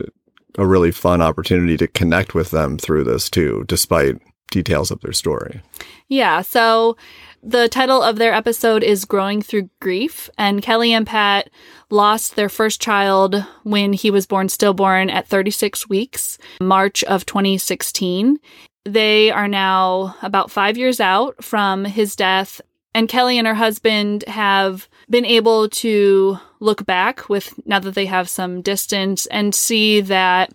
a 0.56 0.64
really 0.64 0.92
fun 0.92 1.20
opportunity 1.20 1.76
to 1.78 1.88
connect 1.88 2.32
with 2.32 2.52
them 2.52 2.78
through 2.78 3.04
this 3.04 3.28
too, 3.28 3.64
despite 3.66 4.22
details 4.52 4.92
of 4.92 5.00
their 5.00 5.12
story. 5.12 5.60
Yeah. 6.08 6.42
So 6.42 6.96
the 7.42 7.68
title 7.68 8.02
of 8.02 8.16
their 8.16 8.32
episode 8.32 8.84
is 8.84 9.04
Growing 9.04 9.42
Through 9.42 9.68
Grief. 9.80 10.30
And 10.38 10.62
Kelly 10.62 10.92
and 10.92 11.06
Pat 11.06 11.50
lost 11.90 12.36
their 12.36 12.48
first 12.48 12.80
child 12.80 13.44
when 13.64 13.92
he 13.92 14.12
was 14.12 14.26
born 14.26 14.48
stillborn 14.48 15.10
at 15.10 15.26
36 15.26 15.88
weeks, 15.88 16.38
March 16.60 17.02
of 17.04 17.26
2016. 17.26 18.38
They 18.84 19.30
are 19.30 19.48
now 19.48 20.16
about 20.22 20.50
five 20.52 20.76
years 20.76 21.00
out 21.00 21.42
from 21.42 21.84
his 21.84 22.14
death 22.14 22.60
and 22.94 23.08
Kelly 23.08 23.38
and 23.38 23.46
her 23.46 23.54
husband 23.54 24.24
have 24.26 24.88
been 25.08 25.24
able 25.24 25.68
to 25.68 26.38
look 26.60 26.84
back 26.86 27.28
with 27.28 27.54
now 27.66 27.78
that 27.78 27.94
they 27.94 28.06
have 28.06 28.28
some 28.28 28.62
distance 28.62 29.26
and 29.26 29.54
see 29.54 30.00
that 30.02 30.52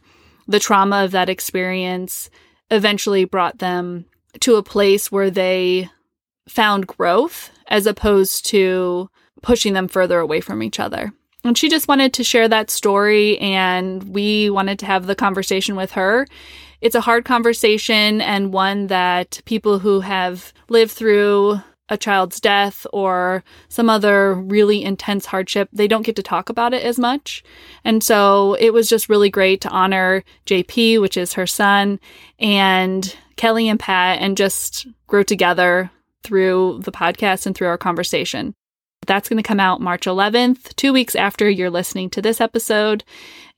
the 0.47 0.59
trauma 0.59 1.03
of 1.03 1.11
that 1.11 1.29
experience 1.29 2.29
eventually 2.71 3.25
brought 3.25 3.59
them 3.59 4.05
to 4.39 4.55
a 4.55 4.63
place 4.63 5.11
where 5.11 5.29
they 5.29 5.89
found 6.47 6.87
growth 6.87 7.51
as 7.67 7.85
opposed 7.85 8.45
to 8.45 9.09
pushing 9.41 9.73
them 9.73 9.87
further 9.87 10.19
away 10.19 10.41
from 10.41 10.63
each 10.63 10.79
other. 10.79 11.11
And 11.43 11.57
she 11.57 11.69
just 11.69 11.87
wanted 11.87 12.13
to 12.13 12.23
share 12.23 12.47
that 12.47 12.69
story, 12.69 13.37
and 13.39 14.03
we 14.03 14.49
wanted 14.49 14.79
to 14.79 14.85
have 14.85 15.05
the 15.05 15.15
conversation 15.15 15.75
with 15.75 15.91
her. 15.91 16.27
It's 16.81 16.95
a 16.95 17.01
hard 17.01 17.25
conversation 17.25 18.21
and 18.21 18.53
one 18.53 18.87
that 18.87 19.41
people 19.45 19.79
who 19.79 20.01
have 20.01 20.51
lived 20.69 20.91
through 20.91 21.61
a 21.89 21.97
child's 21.97 22.39
death 22.39 22.85
or 22.91 23.43
some 23.69 23.89
other 23.89 24.33
really 24.33 24.83
intense 24.83 25.25
hardship, 25.25 25.69
they 25.71 25.87
don't 25.87 26.05
get 26.05 26.15
to 26.17 26.23
talk 26.23 26.49
about 26.49 26.73
it 26.73 26.83
as 26.83 26.99
much. 26.99 27.43
And 27.83 28.03
so 28.03 28.55
it 28.59 28.73
was 28.73 28.89
just 28.89 29.09
really 29.09 29.29
great 29.29 29.61
to 29.61 29.69
honor 29.69 30.23
JP, 30.45 31.01
which 31.01 31.17
is 31.17 31.33
her 31.33 31.47
son, 31.47 31.99
and 32.39 33.15
Kelly 33.35 33.69
and 33.69 33.79
Pat, 33.79 34.19
and 34.21 34.35
just 34.35 34.87
grow 35.07 35.23
together 35.23 35.89
through 36.23 36.81
the 36.83 36.91
podcast 36.91 37.45
and 37.45 37.55
through 37.55 37.67
our 37.67 37.77
conversation. 37.77 38.53
That's 39.05 39.29
going 39.29 39.41
to 39.41 39.47
come 39.47 39.59
out 39.59 39.79
March 39.79 40.05
11th, 40.05 40.75
two 40.75 40.91
weeks 40.91 41.15
after 41.15 41.49
you're 41.49 41.69
listening 41.69 42.09
to 42.11 42.21
this 42.21 42.41
episode. 42.41 43.05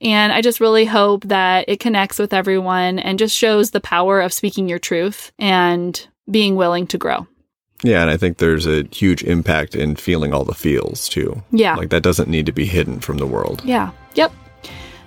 And 0.00 0.32
I 0.32 0.42
just 0.42 0.60
really 0.60 0.84
hope 0.84 1.24
that 1.24 1.64
it 1.66 1.80
connects 1.80 2.18
with 2.18 2.32
everyone 2.32 2.98
and 2.98 3.18
just 3.18 3.36
shows 3.36 3.70
the 3.70 3.80
power 3.80 4.20
of 4.20 4.32
speaking 4.32 4.68
your 4.68 4.78
truth 4.78 5.32
and 5.38 6.06
being 6.30 6.54
willing 6.54 6.86
to 6.88 6.98
grow. 6.98 7.26
Yeah, 7.82 8.02
and 8.02 8.10
I 8.10 8.16
think 8.16 8.38
there's 8.38 8.66
a 8.66 8.84
huge 8.92 9.22
impact 9.24 9.74
in 9.74 9.96
feeling 9.96 10.34
all 10.34 10.44
the 10.44 10.54
feels 10.54 11.08
too. 11.08 11.42
Yeah. 11.50 11.76
Like 11.76 11.88
that 11.90 12.02
doesn't 12.02 12.28
need 12.28 12.46
to 12.46 12.52
be 12.52 12.66
hidden 12.66 13.00
from 13.00 13.18
the 13.18 13.26
world. 13.26 13.62
Yeah. 13.64 13.90
Yep. 14.14 14.32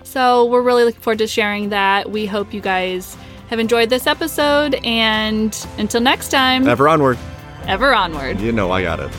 So 0.03 0.45
we're 0.45 0.61
really 0.61 0.83
looking 0.83 1.01
forward 1.01 1.19
to 1.19 1.27
sharing 1.27 1.69
that. 1.69 2.09
We 2.11 2.25
hope 2.25 2.53
you 2.53 2.61
guys 2.61 3.15
have 3.49 3.59
enjoyed 3.59 3.89
this 3.89 4.07
episode. 4.07 4.75
And 4.83 5.55
until 5.77 6.01
next 6.01 6.29
time, 6.29 6.67
Ever 6.67 6.87
onward. 6.89 7.17
ever 7.65 7.93
onward. 7.93 8.39
You 8.39 8.51
know 8.51 8.71
I 8.71 8.81
got 8.81 8.99
it. 8.99 9.11